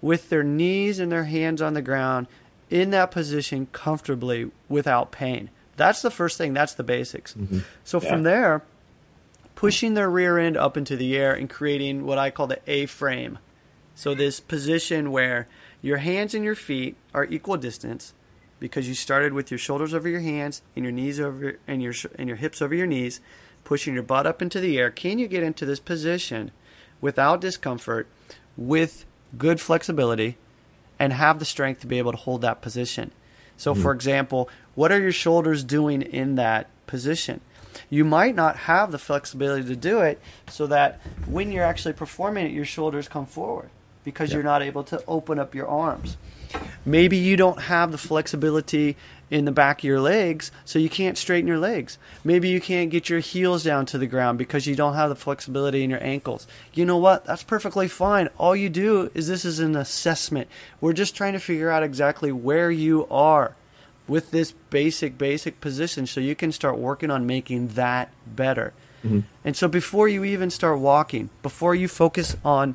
with 0.00 0.30
their 0.30 0.42
knees 0.42 0.98
and 0.98 1.12
their 1.12 1.24
hands 1.24 1.62
on 1.62 1.74
the 1.74 1.82
ground 1.82 2.26
in 2.70 2.90
that 2.90 3.10
position 3.10 3.68
comfortably 3.72 4.50
without 4.68 5.12
pain 5.12 5.48
that's 5.76 6.02
the 6.02 6.10
first 6.10 6.38
thing 6.38 6.52
that's 6.52 6.74
the 6.74 6.82
basics 6.82 7.34
mm-hmm. 7.34 7.60
so 7.84 8.00
yeah. 8.00 8.08
from 8.08 8.22
there 8.24 8.62
pushing 9.54 9.94
their 9.94 10.10
rear 10.10 10.38
end 10.38 10.56
up 10.56 10.76
into 10.76 10.96
the 10.96 11.16
air 11.16 11.32
and 11.32 11.48
creating 11.48 12.04
what 12.04 12.18
i 12.18 12.30
call 12.30 12.46
the 12.46 12.58
a 12.66 12.86
frame 12.86 13.38
so 13.94 14.14
this 14.14 14.40
position 14.40 15.12
where 15.12 15.46
your 15.82 15.98
hands 15.98 16.32
and 16.32 16.44
your 16.44 16.54
feet 16.54 16.96
are 17.12 17.24
equal 17.24 17.56
distance 17.56 18.14
because 18.60 18.86
you 18.86 18.94
started 18.94 19.32
with 19.32 19.50
your 19.50 19.58
shoulders 19.58 19.92
over 19.92 20.08
your 20.08 20.20
hands 20.20 20.62
and 20.76 20.84
your 20.84 20.92
knees 20.92 21.18
over 21.18 21.58
and 21.66 21.82
your 21.82 21.92
and 22.14 22.28
your 22.28 22.36
hips 22.36 22.62
over 22.62 22.74
your 22.74 22.86
knees, 22.86 23.20
pushing 23.64 23.92
your 23.92 24.04
butt 24.04 24.24
up 24.24 24.40
into 24.40 24.60
the 24.60 24.78
air. 24.78 24.90
Can 24.90 25.18
you 25.18 25.26
get 25.26 25.42
into 25.42 25.66
this 25.66 25.80
position 25.80 26.52
without 27.00 27.40
discomfort, 27.40 28.06
with 28.56 29.04
good 29.36 29.60
flexibility, 29.60 30.38
and 31.00 31.12
have 31.12 31.40
the 31.40 31.44
strength 31.44 31.80
to 31.80 31.88
be 31.88 31.98
able 31.98 32.12
to 32.12 32.18
hold 32.18 32.42
that 32.42 32.62
position? 32.62 33.10
So, 33.56 33.72
mm-hmm. 33.72 33.82
for 33.82 33.92
example, 33.92 34.48
what 34.76 34.92
are 34.92 35.00
your 35.00 35.12
shoulders 35.12 35.64
doing 35.64 36.00
in 36.00 36.36
that 36.36 36.68
position? 36.86 37.40
You 37.90 38.04
might 38.04 38.36
not 38.36 38.56
have 38.56 38.92
the 38.92 38.98
flexibility 38.98 39.66
to 39.66 39.76
do 39.76 40.00
it 40.00 40.20
so 40.48 40.68
that 40.68 41.00
when 41.26 41.50
you're 41.50 41.64
actually 41.64 41.94
performing 41.94 42.46
it, 42.46 42.52
your 42.52 42.64
shoulders 42.64 43.08
come 43.08 43.26
forward 43.26 43.70
because 44.04 44.30
yeah. 44.30 44.36
you're 44.36 44.44
not 44.44 44.62
able 44.62 44.84
to 44.84 45.02
open 45.06 45.38
up 45.38 45.54
your 45.54 45.68
arms. 45.68 46.16
Maybe 46.84 47.16
you 47.16 47.36
don't 47.36 47.62
have 47.62 47.92
the 47.92 47.98
flexibility 47.98 48.96
in 49.30 49.46
the 49.46 49.52
back 49.52 49.78
of 49.78 49.84
your 49.84 50.00
legs, 50.00 50.52
so 50.64 50.78
you 50.78 50.90
can't 50.90 51.16
straighten 51.16 51.48
your 51.48 51.58
legs. 51.58 51.96
Maybe 52.22 52.50
you 52.50 52.60
can't 52.60 52.90
get 52.90 53.08
your 53.08 53.20
heels 53.20 53.64
down 53.64 53.86
to 53.86 53.98
the 53.98 54.06
ground 54.06 54.36
because 54.36 54.66
you 54.66 54.76
don't 54.76 54.94
have 54.94 55.08
the 55.08 55.16
flexibility 55.16 55.82
in 55.82 55.88
your 55.88 56.02
ankles. 56.04 56.46
You 56.74 56.84
know 56.84 56.98
what? 56.98 57.24
That's 57.24 57.42
perfectly 57.42 57.88
fine. 57.88 58.28
All 58.36 58.54
you 58.54 58.68
do 58.68 59.10
is 59.14 59.28
this 59.28 59.46
is 59.46 59.58
an 59.58 59.74
assessment. 59.74 60.48
We're 60.82 60.92
just 60.92 61.16
trying 61.16 61.32
to 61.32 61.38
figure 61.38 61.70
out 61.70 61.82
exactly 61.82 62.30
where 62.30 62.70
you 62.70 63.06
are 63.10 63.56
with 64.06 64.32
this 64.32 64.52
basic, 64.68 65.16
basic 65.16 65.60
position 65.62 66.06
so 66.06 66.20
you 66.20 66.34
can 66.34 66.52
start 66.52 66.76
working 66.76 67.10
on 67.10 67.26
making 67.26 67.68
that 67.68 68.12
better. 68.26 68.74
Mm-hmm. 69.02 69.20
And 69.44 69.56
so 69.56 69.66
before 69.66 70.08
you 70.08 70.24
even 70.24 70.50
start 70.50 70.78
walking, 70.78 71.30
before 71.42 71.74
you 71.74 71.88
focus 71.88 72.36
on 72.44 72.74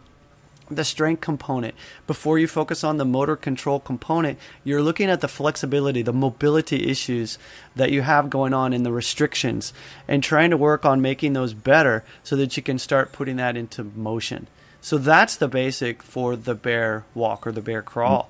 the 0.69 0.83
strength 0.83 1.21
component. 1.21 1.75
Before 2.05 2.37
you 2.37 2.47
focus 2.47 2.83
on 2.83 2.97
the 2.97 3.05
motor 3.05 3.35
control 3.35 3.79
component, 3.79 4.37
you're 4.63 4.81
looking 4.81 5.09
at 5.09 5.21
the 5.21 5.27
flexibility, 5.27 6.01
the 6.01 6.13
mobility 6.13 6.89
issues 6.89 7.37
that 7.75 7.91
you 7.91 8.01
have 8.01 8.29
going 8.29 8.53
on 8.53 8.73
in 8.73 8.83
the 8.83 8.91
restrictions 8.91 9.73
and 10.07 10.23
trying 10.23 10.49
to 10.49 10.57
work 10.57 10.85
on 10.85 11.01
making 11.01 11.33
those 11.33 11.53
better 11.53 12.03
so 12.23 12.35
that 12.35 12.57
you 12.57 12.63
can 12.63 12.79
start 12.79 13.11
putting 13.11 13.37
that 13.37 13.55
into 13.55 13.83
motion. 13.83 14.47
So 14.81 14.97
that's 14.97 15.35
the 15.35 15.47
basic 15.47 16.03
for 16.03 16.35
the 16.35 16.55
bear 16.55 17.05
walk 17.13 17.45
or 17.45 17.51
the 17.51 17.61
bear 17.61 17.81
crawl. 17.81 18.29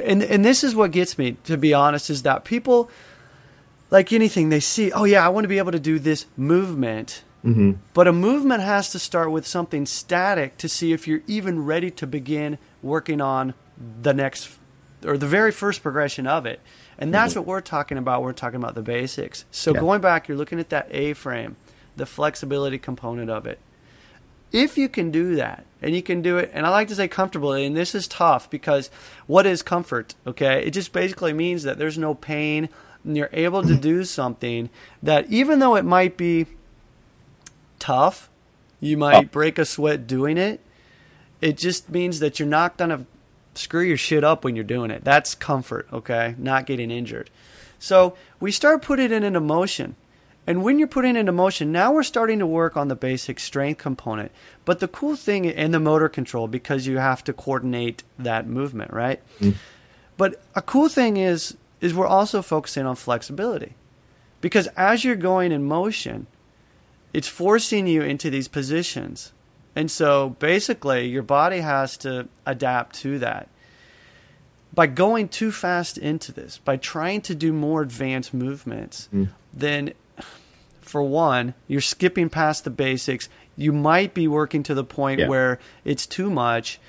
And 0.00 0.22
and 0.24 0.44
this 0.44 0.64
is 0.64 0.74
what 0.74 0.90
gets 0.90 1.16
me 1.16 1.36
to 1.44 1.56
be 1.56 1.72
honest 1.72 2.10
is 2.10 2.22
that 2.22 2.44
people 2.44 2.90
like 3.90 4.12
anything 4.12 4.48
they 4.48 4.60
see, 4.60 4.92
oh 4.92 5.04
yeah, 5.04 5.24
I 5.24 5.28
want 5.28 5.44
to 5.44 5.48
be 5.48 5.58
able 5.58 5.72
to 5.72 5.80
do 5.80 5.98
this 5.98 6.26
movement 6.36 7.22
Mm-hmm. 7.44 7.72
But 7.94 8.06
a 8.06 8.12
movement 8.12 8.62
has 8.62 8.90
to 8.90 8.98
start 8.98 9.30
with 9.30 9.46
something 9.46 9.86
static 9.86 10.58
to 10.58 10.68
see 10.68 10.92
if 10.92 11.08
you're 11.08 11.22
even 11.26 11.64
ready 11.64 11.90
to 11.92 12.06
begin 12.06 12.58
working 12.82 13.20
on 13.20 13.54
the 14.02 14.12
next 14.12 14.56
or 15.04 15.16
the 15.16 15.26
very 15.26 15.50
first 15.50 15.82
progression 15.82 16.26
of 16.26 16.44
it. 16.44 16.60
And 16.98 17.14
that's 17.14 17.32
mm-hmm. 17.32 17.40
what 17.40 17.46
we're 17.46 17.60
talking 17.62 17.96
about. 17.96 18.22
We're 18.22 18.32
talking 18.32 18.58
about 18.58 18.74
the 18.74 18.82
basics. 18.82 19.46
So 19.50 19.72
yeah. 19.72 19.80
going 19.80 20.00
back, 20.02 20.28
you're 20.28 20.36
looking 20.36 20.60
at 20.60 20.68
that 20.68 20.88
A 20.90 21.14
frame, 21.14 21.56
the 21.96 22.04
flexibility 22.04 22.78
component 22.78 23.30
of 23.30 23.46
it. 23.46 23.58
If 24.52 24.76
you 24.76 24.88
can 24.88 25.10
do 25.10 25.36
that, 25.36 25.64
and 25.80 25.94
you 25.94 26.02
can 26.02 26.22
do 26.22 26.36
it, 26.36 26.50
and 26.52 26.66
I 26.66 26.70
like 26.70 26.88
to 26.88 26.94
say 26.94 27.08
comfortably, 27.08 27.64
and 27.64 27.76
this 27.76 27.94
is 27.94 28.08
tough 28.08 28.50
because 28.50 28.90
what 29.26 29.46
is 29.46 29.62
comfort? 29.62 30.14
Okay, 30.26 30.64
it 30.66 30.72
just 30.72 30.92
basically 30.92 31.32
means 31.32 31.62
that 31.62 31.78
there's 31.78 31.96
no 31.96 32.14
pain, 32.14 32.68
and 33.04 33.16
you're 33.16 33.30
able 33.32 33.62
to 33.62 33.76
do 33.76 34.04
something 34.04 34.68
that 35.02 35.30
even 35.30 35.60
though 35.60 35.76
it 35.76 35.84
might 35.84 36.16
be 36.16 36.46
tough. 37.80 38.30
You 38.78 38.96
might 38.96 39.24
oh. 39.24 39.28
break 39.28 39.58
a 39.58 39.64
sweat 39.64 40.06
doing 40.06 40.38
it. 40.38 40.60
It 41.40 41.58
just 41.58 41.90
means 41.90 42.20
that 42.20 42.38
you're 42.38 42.48
not 42.48 42.76
going 42.76 42.90
to 42.90 43.06
screw 43.54 43.82
your 43.82 43.96
shit 43.96 44.22
up 44.22 44.44
when 44.44 44.54
you're 44.54 44.64
doing 44.64 44.90
it. 44.90 45.02
That's 45.04 45.34
comfort, 45.34 45.88
okay? 45.92 46.34
Not 46.38 46.66
getting 46.66 46.90
injured. 46.90 47.30
So 47.78 48.14
we 48.38 48.52
start 48.52 48.82
putting 48.82 49.10
it 49.10 49.24
into 49.24 49.40
motion. 49.40 49.96
And 50.46 50.62
when 50.62 50.78
you're 50.78 50.88
putting 50.88 51.16
it 51.16 51.20
into 51.20 51.32
motion, 51.32 51.72
now 51.72 51.92
we're 51.92 52.02
starting 52.02 52.38
to 52.38 52.46
work 52.46 52.76
on 52.76 52.88
the 52.88 52.96
basic 52.96 53.38
strength 53.40 53.78
component. 53.78 54.32
But 54.64 54.80
the 54.80 54.88
cool 54.88 55.16
thing 55.16 55.44
in 55.44 55.70
the 55.70 55.80
motor 55.80 56.08
control, 56.08 56.48
because 56.48 56.86
you 56.86 56.98
have 56.98 57.24
to 57.24 57.32
coordinate 57.32 58.02
that 58.18 58.46
movement, 58.46 58.92
right? 58.92 59.20
Mm. 59.40 59.54
But 60.16 60.42
a 60.54 60.62
cool 60.62 60.88
thing 60.88 61.16
is 61.16 61.56
is 61.80 61.94
we're 61.94 62.06
also 62.06 62.42
focusing 62.42 62.84
on 62.84 62.94
flexibility. 62.94 63.74
Because 64.40 64.66
as 64.76 65.04
you're 65.04 65.16
going 65.16 65.52
in 65.52 65.64
motion, 65.64 66.26
it's 67.12 67.28
forcing 67.28 67.86
you 67.86 68.02
into 68.02 68.30
these 68.30 68.48
positions. 68.48 69.32
And 69.76 69.90
so 69.90 70.30
basically 70.38 71.08
your 71.08 71.22
body 71.22 71.60
has 71.60 71.96
to 71.98 72.28
adapt 72.46 72.96
to 72.96 73.18
that 73.20 73.48
by 74.72 74.86
going 74.86 75.28
too 75.28 75.50
fast 75.50 75.98
into 75.98 76.32
this, 76.32 76.58
by 76.58 76.76
trying 76.76 77.20
to 77.22 77.34
do 77.34 77.52
more 77.52 77.82
advanced 77.82 78.32
movements, 78.32 79.08
mm. 79.12 79.28
then 79.52 79.92
for 80.80 81.02
one, 81.02 81.54
you're 81.68 81.80
skipping 81.80 82.28
past 82.28 82.64
the 82.64 82.70
basics. 82.70 83.28
You 83.56 83.72
might 83.72 84.14
be 84.14 84.28
working 84.28 84.62
to 84.64 84.74
the 84.74 84.84
point 84.84 85.20
yeah. 85.20 85.28
where 85.28 85.58
it's 85.84 86.06
too 86.06 86.30
much, 86.30 86.80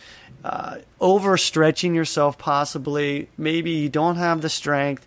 uh, 0.44 0.78
overstretching 1.00 1.94
yourself, 1.94 2.38
possibly. 2.38 3.30
Maybe 3.38 3.72
you 3.72 3.90
don't 3.90 4.16
have 4.16 4.42
the 4.42 4.50
strength. 4.50 5.06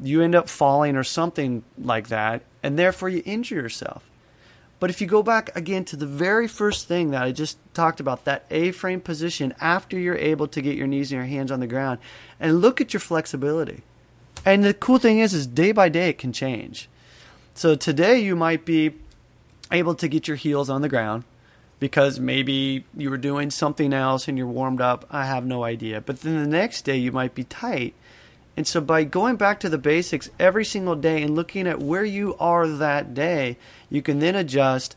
You 0.00 0.22
end 0.22 0.34
up 0.34 0.48
falling 0.48 0.96
or 0.96 1.04
something 1.04 1.62
like 1.78 2.08
that, 2.08 2.42
and 2.62 2.78
therefore 2.78 3.08
you 3.08 3.22
injure 3.24 3.56
yourself. 3.56 4.08
But 4.82 4.90
if 4.90 5.00
you 5.00 5.06
go 5.06 5.22
back 5.22 5.54
again 5.54 5.84
to 5.84 5.96
the 5.96 6.06
very 6.06 6.48
first 6.48 6.88
thing 6.88 7.12
that 7.12 7.22
I 7.22 7.30
just 7.30 7.56
talked 7.72 8.00
about, 8.00 8.24
that 8.24 8.46
A 8.50 8.72
frame 8.72 9.00
position 9.00 9.54
after 9.60 9.96
you're 9.96 10.16
able 10.16 10.48
to 10.48 10.60
get 10.60 10.76
your 10.76 10.88
knees 10.88 11.12
and 11.12 11.18
your 11.20 11.28
hands 11.28 11.52
on 11.52 11.60
the 11.60 11.68
ground, 11.68 12.00
and 12.40 12.60
look 12.60 12.80
at 12.80 12.92
your 12.92 12.98
flexibility. 12.98 13.84
And 14.44 14.64
the 14.64 14.74
cool 14.74 14.98
thing 14.98 15.20
is, 15.20 15.34
is 15.34 15.46
day 15.46 15.70
by 15.70 15.88
day 15.88 16.08
it 16.08 16.18
can 16.18 16.32
change. 16.32 16.88
So 17.54 17.76
today 17.76 18.18
you 18.18 18.34
might 18.34 18.64
be 18.64 18.94
able 19.70 19.94
to 19.94 20.08
get 20.08 20.26
your 20.26 20.36
heels 20.36 20.68
on 20.68 20.82
the 20.82 20.88
ground 20.88 21.22
because 21.78 22.18
maybe 22.18 22.84
you 22.96 23.08
were 23.08 23.18
doing 23.18 23.52
something 23.52 23.92
else 23.92 24.26
and 24.26 24.36
you're 24.36 24.48
warmed 24.48 24.80
up. 24.80 25.06
I 25.12 25.26
have 25.26 25.46
no 25.46 25.62
idea. 25.62 26.00
But 26.00 26.22
then 26.22 26.42
the 26.42 26.48
next 26.48 26.82
day 26.82 26.96
you 26.96 27.12
might 27.12 27.36
be 27.36 27.44
tight 27.44 27.94
and 28.56 28.66
so 28.66 28.80
by 28.80 29.04
going 29.04 29.36
back 29.36 29.60
to 29.60 29.68
the 29.68 29.78
basics 29.78 30.28
every 30.38 30.64
single 30.64 30.96
day 30.96 31.22
and 31.22 31.34
looking 31.34 31.66
at 31.66 31.80
where 31.80 32.04
you 32.04 32.36
are 32.38 32.66
that 32.68 33.14
day, 33.14 33.56
you 33.88 34.02
can 34.02 34.18
then 34.18 34.34
adjust 34.34 34.94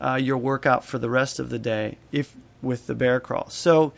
uh, 0.00 0.18
your 0.20 0.36
workout 0.36 0.84
for 0.84 0.98
the 0.98 1.10
rest 1.10 1.38
of 1.38 1.50
the 1.50 1.58
day 1.58 1.96
if 2.12 2.34
with 2.62 2.86
the 2.86 2.94
bear 2.94 3.18
crawl. 3.20 3.48
So 3.48 3.92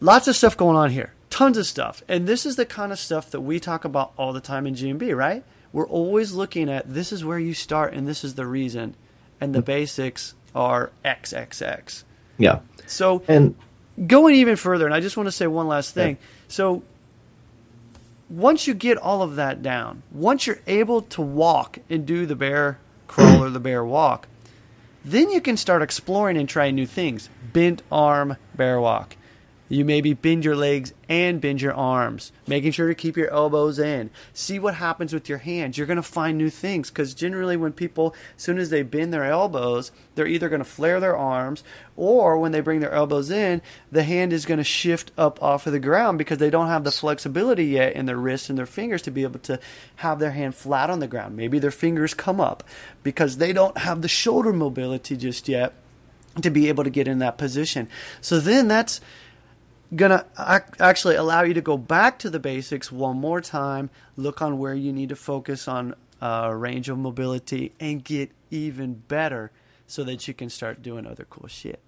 lots 0.00 0.28
of 0.28 0.36
stuff 0.36 0.56
going 0.56 0.76
on 0.76 0.90
here. 0.90 1.12
Tons 1.30 1.58
of 1.58 1.66
stuff. 1.66 2.02
And 2.08 2.28
this 2.28 2.46
is 2.46 2.56
the 2.56 2.66
kind 2.66 2.92
of 2.92 2.98
stuff 2.98 3.30
that 3.30 3.40
we 3.40 3.58
talk 3.58 3.84
about 3.84 4.12
all 4.16 4.32
the 4.32 4.40
time 4.40 4.66
in 4.66 4.74
GMB, 4.74 5.16
right? 5.16 5.42
We're 5.72 5.88
always 5.88 6.32
looking 6.32 6.68
at 6.68 6.92
this 6.92 7.12
is 7.12 7.24
where 7.24 7.38
you 7.38 7.54
start 7.54 7.94
and 7.94 8.06
this 8.06 8.22
is 8.22 8.34
the 8.34 8.46
reason. 8.46 8.94
And 9.40 9.52
the 9.52 9.62
basics 9.62 10.34
are 10.54 10.92
XXX. 11.04 12.04
Yeah. 12.38 12.60
So 12.86 13.22
and 13.26 13.56
going 14.06 14.36
even 14.36 14.54
further, 14.56 14.84
and 14.86 14.94
I 14.94 15.00
just 15.00 15.16
want 15.16 15.26
to 15.26 15.32
say 15.32 15.48
one 15.48 15.66
last 15.66 15.94
thing. 15.94 16.16
Yeah. 16.20 16.26
So 16.48 16.82
once 18.32 18.66
you 18.66 18.72
get 18.72 18.96
all 18.96 19.20
of 19.20 19.36
that 19.36 19.62
down, 19.62 20.02
once 20.10 20.46
you're 20.46 20.60
able 20.66 21.02
to 21.02 21.20
walk 21.20 21.78
and 21.90 22.06
do 22.06 22.24
the 22.24 22.34
bear 22.34 22.78
crawl 23.06 23.44
or 23.44 23.50
the 23.50 23.60
bear 23.60 23.84
walk, 23.84 24.26
then 25.04 25.30
you 25.30 25.38
can 25.38 25.54
start 25.54 25.82
exploring 25.82 26.38
and 26.38 26.48
trying 26.48 26.74
new 26.74 26.86
things. 26.86 27.28
Bent 27.52 27.82
arm 27.92 28.38
bear 28.54 28.80
walk. 28.80 29.16
You 29.72 29.86
maybe 29.86 30.12
bend 30.12 30.44
your 30.44 30.54
legs 30.54 30.92
and 31.08 31.40
bend 31.40 31.62
your 31.62 31.72
arms, 31.72 32.30
making 32.46 32.72
sure 32.72 32.88
to 32.88 32.94
keep 32.94 33.16
your 33.16 33.32
elbows 33.32 33.78
in. 33.78 34.10
See 34.34 34.58
what 34.58 34.74
happens 34.74 35.14
with 35.14 35.30
your 35.30 35.38
hands. 35.38 35.78
You're 35.78 35.86
going 35.86 35.96
to 35.96 36.02
find 36.02 36.36
new 36.36 36.50
things 36.50 36.90
because 36.90 37.14
generally, 37.14 37.56
when 37.56 37.72
people, 37.72 38.14
as 38.36 38.42
soon 38.42 38.58
as 38.58 38.68
they 38.68 38.82
bend 38.82 39.14
their 39.14 39.24
elbows, 39.24 39.90
they're 40.14 40.26
either 40.26 40.50
going 40.50 40.60
to 40.60 40.68
flare 40.68 41.00
their 41.00 41.16
arms 41.16 41.64
or 41.96 42.36
when 42.36 42.52
they 42.52 42.60
bring 42.60 42.80
their 42.80 42.92
elbows 42.92 43.30
in, 43.30 43.62
the 43.90 44.02
hand 44.02 44.34
is 44.34 44.44
going 44.44 44.58
to 44.58 44.64
shift 44.64 45.10
up 45.16 45.42
off 45.42 45.66
of 45.66 45.72
the 45.72 45.80
ground 45.80 46.18
because 46.18 46.36
they 46.36 46.50
don't 46.50 46.68
have 46.68 46.84
the 46.84 46.92
flexibility 46.92 47.64
yet 47.64 47.94
in 47.94 48.04
their 48.04 48.18
wrists 48.18 48.50
and 48.50 48.58
their 48.58 48.66
fingers 48.66 49.00
to 49.00 49.10
be 49.10 49.22
able 49.22 49.40
to 49.40 49.58
have 49.96 50.18
their 50.18 50.32
hand 50.32 50.54
flat 50.54 50.90
on 50.90 51.00
the 51.00 51.08
ground. 51.08 51.34
Maybe 51.34 51.58
their 51.58 51.70
fingers 51.70 52.12
come 52.12 52.42
up 52.42 52.62
because 53.02 53.38
they 53.38 53.54
don't 53.54 53.78
have 53.78 54.02
the 54.02 54.08
shoulder 54.08 54.52
mobility 54.52 55.16
just 55.16 55.48
yet 55.48 55.72
to 56.42 56.50
be 56.50 56.68
able 56.68 56.84
to 56.84 56.90
get 56.90 57.08
in 57.08 57.20
that 57.20 57.38
position. 57.38 57.88
So 58.20 58.38
then 58.38 58.68
that's 58.68 59.00
gonna 59.94 60.24
ac- 60.38 60.74
actually 60.80 61.16
allow 61.16 61.42
you 61.42 61.54
to 61.54 61.60
go 61.60 61.76
back 61.76 62.18
to 62.20 62.30
the 62.30 62.38
basics 62.38 62.90
one 62.90 63.16
more 63.18 63.40
time, 63.40 63.90
look 64.16 64.40
on 64.42 64.58
where 64.58 64.74
you 64.74 64.92
need 64.92 65.10
to 65.10 65.16
focus 65.16 65.68
on 65.68 65.94
uh, 66.20 66.52
range 66.54 66.88
of 66.88 66.98
mobility, 66.98 67.72
and 67.80 68.04
get 68.04 68.30
even 68.50 68.94
better 68.94 69.50
so 69.86 70.04
that 70.04 70.26
you 70.28 70.34
can 70.34 70.48
start 70.48 70.82
doing 70.82 71.06
other 71.06 71.26
cool 71.28 71.48
shit. 71.48 71.80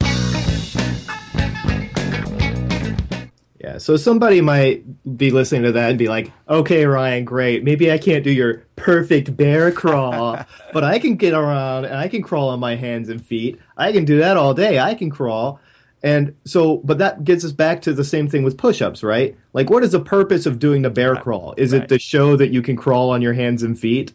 Yeah, 3.65 3.79
so 3.79 3.97
somebody 3.97 4.43
might 4.43 5.17
be 5.17 5.31
listening 5.31 5.63
to 5.63 5.73
that 5.73 5.89
and 5.89 5.99
be 5.99 6.09
like, 6.09 6.31
okay, 6.47 6.85
Ryan, 6.85 7.25
great. 7.25 7.65
Maybe 7.65 7.91
I 7.91 7.97
can't 7.97 8.23
do 8.23 8.31
your 8.31 8.67
perfect 8.77 9.35
bear 9.39 9.73
crawl, 9.73 10.39
but 10.75 10.85
I 10.85 10.99
can 10.99 11.17
get 11.17 11.33
around 11.33 11.87
and 11.87 11.97
I 11.97 12.09
can 12.09 12.21
crawl 12.21 12.51
on 12.51 12.61
my 12.61 12.77
hands 12.77 13.09
and 13.09 13.25
feet. 13.25 13.59
I 13.75 13.93
can 13.93 14.05
do 14.05 14.19
that 14.19 14.37
all 14.37 14.53
day. 14.53 14.79
I 14.79 14.95
can 14.95 15.09
crawl. 15.09 15.61
And 16.05 16.37
so, 16.45 16.77
but 16.85 16.99
that 16.99 17.25
gets 17.25 17.47
us 17.47 17.53
back 17.53 17.81
to 17.83 17.95
the 17.95 18.05
same 18.05 18.29
thing 18.29 18.45
with 18.45 18.59
push-ups, 18.59 19.03
right? 19.03 19.35
Like, 19.55 19.71
what 19.71 19.83
is 19.83 19.93
the 19.93 20.01
purpose 20.01 20.45
of 20.45 20.59
doing 20.59 20.83
the 20.83 20.91
bear 20.91 21.17
crawl? 21.17 21.55
Is 21.57 21.73
right. 21.73 21.83
it 21.83 21.89
to 21.89 21.99
show 21.99 22.37
that 22.37 22.51
you 22.51 22.61
can 22.61 22.77
crawl 22.77 23.09
on 23.11 23.23
your 23.23 23.33
hands 23.33 23.63
and 23.63 23.77
feet? 23.77 24.13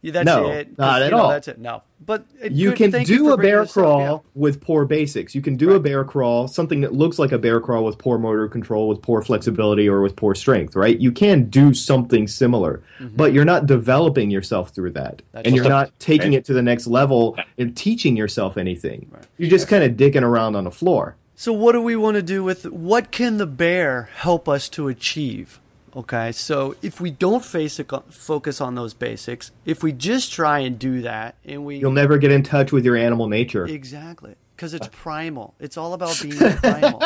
Yeah, 0.00 0.12
that's 0.12 0.26
no, 0.26 0.50
it. 0.50 0.78
Not 0.78 1.02
at 1.02 1.10
know, 1.10 1.18
all. 1.18 1.28
That's 1.30 1.48
it. 1.48 1.58
No, 1.58 1.82
but 2.04 2.24
you 2.50 2.70
good, 2.70 2.92
can 2.92 3.04
do 3.04 3.14
you 3.14 3.32
a 3.32 3.36
bear 3.36 3.66
crawl 3.66 4.00
up, 4.00 4.24
yeah. 4.24 4.30
with 4.34 4.60
poor 4.60 4.84
basics. 4.84 5.34
You 5.34 5.42
can 5.42 5.56
do 5.56 5.68
right. 5.68 5.76
a 5.76 5.80
bear 5.80 6.04
crawl, 6.04 6.46
something 6.46 6.82
that 6.82 6.92
looks 6.92 7.18
like 7.18 7.32
a 7.32 7.38
bear 7.38 7.60
crawl 7.60 7.84
with 7.84 7.98
poor 7.98 8.16
motor 8.16 8.46
control, 8.48 8.88
with 8.88 9.02
poor 9.02 9.22
flexibility, 9.22 9.88
or 9.88 10.00
with 10.00 10.14
poor 10.14 10.34
strength. 10.34 10.76
Right? 10.76 10.98
You 10.98 11.10
can 11.10 11.50
do 11.50 11.74
something 11.74 12.28
similar, 12.28 12.82
mm-hmm. 13.00 13.16
but 13.16 13.32
you're 13.32 13.44
not 13.44 13.66
developing 13.66 14.30
yourself 14.30 14.70
through 14.70 14.92
that, 14.92 15.22
that's 15.32 15.46
and 15.46 15.56
you're 15.56 15.68
not 15.68 15.98
taking 15.98 16.30
right. 16.30 16.38
it 16.38 16.44
to 16.44 16.52
the 16.52 16.62
next 16.62 16.86
level 16.86 17.36
and 17.58 17.76
teaching 17.76 18.16
yourself 18.16 18.56
anything. 18.56 19.08
Right. 19.10 19.26
You're 19.36 19.50
just 19.50 19.66
kind 19.66 19.82
of 19.82 19.96
digging 19.96 20.22
around 20.22 20.54
on 20.54 20.64
the 20.64 20.70
floor. 20.70 21.16
So, 21.34 21.52
what 21.52 21.72
do 21.72 21.80
we 21.80 21.94
want 21.94 22.16
to 22.16 22.22
do 22.22 22.42
with 22.42 22.66
what 22.66 23.10
can 23.10 23.36
the 23.36 23.46
bear 23.46 24.10
help 24.14 24.48
us 24.48 24.68
to 24.70 24.88
achieve? 24.88 25.60
Okay, 25.96 26.32
so 26.32 26.76
if 26.82 27.00
we 27.00 27.10
don't 27.10 27.44
face 27.44 27.80
focus 28.10 28.60
on 28.60 28.74
those 28.74 28.94
basics, 28.94 29.50
if 29.64 29.82
we 29.82 29.92
just 29.92 30.32
try 30.32 30.60
and 30.60 30.78
do 30.78 31.02
that, 31.02 31.36
and 31.44 31.64
we 31.64 31.78
you'll 31.78 31.92
never 31.92 32.18
get 32.18 32.30
in 32.30 32.42
touch 32.42 32.72
with 32.72 32.84
your 32.84 32.96
animal 32.96 33.28
nature. 33.28 33.66
Exactly, 33.66 34.34
because 34.54 34.74
it's 34.74 34.88
primal. 34.92 35.54
It's 35.58 35.76
all 35.76 35.94
about 35.94 36.20
being 36.22 36.36
primal. 36.36 37.02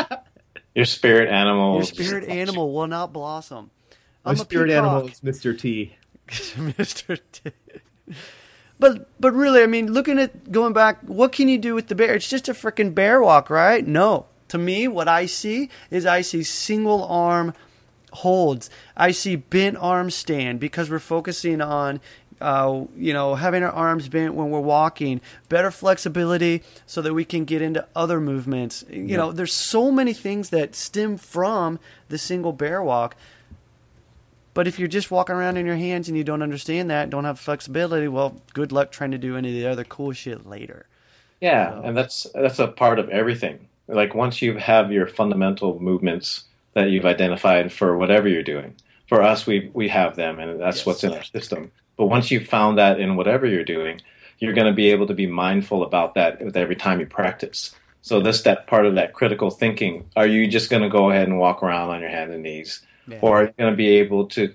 Your 0.75 0.85
spirit 0.85 1.29
animal. 1.29 1.77
Your 1.77 1.85
spirit 1.85 2.29
animal 2.29 2.73
will 2.73 2.87
not 2.87 3.13
blossom. 3.13 3.71
My 4.25 4.35
spirit 4.35 4.71
animal 4.71 5.09
is 5.09 5.21
Mr. 5.21 5.59
T. 5.59 5.97
Mr. 6.29 7.19
T. 7.33 7.51
But 8.79 9.09
but 9.21 9.33
really, 9.33 9.63
I 9.63 9.67
mean, 9.67 9.93
looking 9.93 10.19
at 10.19 10.51
going 10.51 10.73
back, 10.73 11.03
what 11.03 11.33
can 11.33 11.49
you 11.49 11.59
do 11.59 11.75
with 11.75 11.89
the 11.89 11.95
bear? 11.95 12.15
It's 12.15 12.29
just 12.29 12.49
a 12.49 12.53
freaking 12.53 12.95
bear 12.95 13.23
walk, 13.23 13.51
right? 13.51 13.87
No. 13.87 14.27
To 14.49 14.59
me, 14.59 14.87
what 14.89 15.09
I 15.09 15.27
see 15.27 15.71
is 15.91 16.05
I 16.05 16.21
see 16.21 16.43
single 16.43 17.05
arm 17.05 17.55
holds. 18.13 18.71
I 18.97 19.11
see 19.11 19.37
bent 19.37 19.77
arm 19.79 20.11
stand 20.11 20.61
because 20.61 20.91
we're 20.91 20.99
focusing 20.99 21.61
on 21.61 22.01
uh, 22.43 22.87
you 22.97 23.13
know, 23.13 23.37
having 23.37 23.63
our 23.63 23.71
arms 23.71 24.09
bent 24.09 24.35
when 24.35 24.51
we're 24.51 24.61
walking, 24.61 25.21
better 25.49 25.71
flexibility 25.71 26.63
so 26.87 27.01
that 27.01 27.15
we 27.15 27.25
can 27.25 27.45
get 27.45 27.63
into 27.63 27.87
other 27.95 28.21
movements. 28.21 28.85
You 28.91 29.05
yeah. 29.05 29.17
know, 29.17 29.33
there's 29.33 29.53
so 29.53 29.93
many 29.93 30.13
things 30.13 30.51
that 30.51 30.75
stem 30.75 31.17
from 31.17 31.79
the 32.09 32.19
single 32.19 32.53
bear 32.53 32.83
walk. 32.83 33.17
But 34.55 34.67
if 34.67 34.79
you're 34.79 34.89
just 34.89 35.11
walking 35.11 35.37
around 35.37 35.57
in 35.57 35.65
your 35.65 35.77
hands 35.77 36.09
and 36.09 36.17
you 36.17 36.25
don't 36.25 36.43
understand 36.43 36.91
that, 36.91 37.11
don't 37.11 37.25
have 37.25 37.39
flexibility, 37.39 38.09
well, 38.09 38.41
good 38.53 38.73
luck 38.73 38.91
trying 38.91 39.13
to 39.13 39.19
do 39.19 39.37
any 39.37 39.49
of 39.49 39.55
the 39.55 39.71
other 39.71 39.85
cool 39.85 40.13
shit 40.13 40.45
later. 40.45 40.87
Yeah, 41.41 41.71
so. 41.71 41.83
and 41.83 41.97
that's 41.97 42.27
that's 42.35 42.59
a 42.59 42.69
part 42.69 42.99
of 42.99 43.09
everything. 43.09 43.69
Like 43.89 44.15
once 44.15 44.43
you 44.43 44.57
have 44.59 44.93
your 44.93 45.07
fundamental 45.07 45.81
movements 45.81 46.45
that 46.75 46.91
you've 46.91 47.05
identified 47.05 47.73
for 47.73 47.97
whatever 47.97 48.29
you're 48.29 48.43
doing. 48.43 48.75
For 49.07 49.23
us, 49.23 49.47
we 49.47 49.71
we 49.75 49.89
have 49.89 50.17
them, 50.17 50.39
and 50.39 50.61
that's 50.61 50.79
yes. 50.79 50.87
what's 50.87 51.05
in 51.05 51.13
our 51.13 51.25
system. 51.25 51.71
But 51.97 52.07
once 52.07 52.31
you've 52.31 52.49
found 52.49 52.79
that 52.79 52.99
in 52.99 53.17
whatever 53.17 53.47
you're 53.47 53.65
doing, 53.65 54.01
you're 54.39 54.55
going 54.55 54.67
to 54.67 54.73
be 54.73 54.91
able 54.91 55.07
to 55.07 55.15
be 55.15 55.27
mindful 55.27 55.83
about 55.83 56.15
that 56.15 56.43
with 56.43 56.57
every 56.57 56.77
time 56.77 56.99
you 57.01 57.07
practice. 57.07 57.75
So 58.01 58.21
this 58.21 58.43
that 58.43 58.67
part 58.67 58.87
of 58.87 58.97
that 58.97 59.13
critical 59.13 59.51
thinking. 59.51 60.11
Are 60.17 60.27
you 60.27 60.49
just 60.49 60.71
going 60.71 60.83
to 60.83 60.89
go 60.89 61.11
ahead 61.11 61.29
and 61.29 61.39
walk 61.39 61.63
around 61.63 61.91
on 61.91 62.01
your 62.01 62.11
hands 62.11 62.33
and 62.33 62.43
knees, 62.43 62.83
yeah. 63.07 63.19
or 63.21 63.39
are 63.39 63.45
you 63.45 63.53
going 63.59 63.73
to 63.73 63.77
be 63.77 63.89
able 63.89 64.27
to 64.29 64.53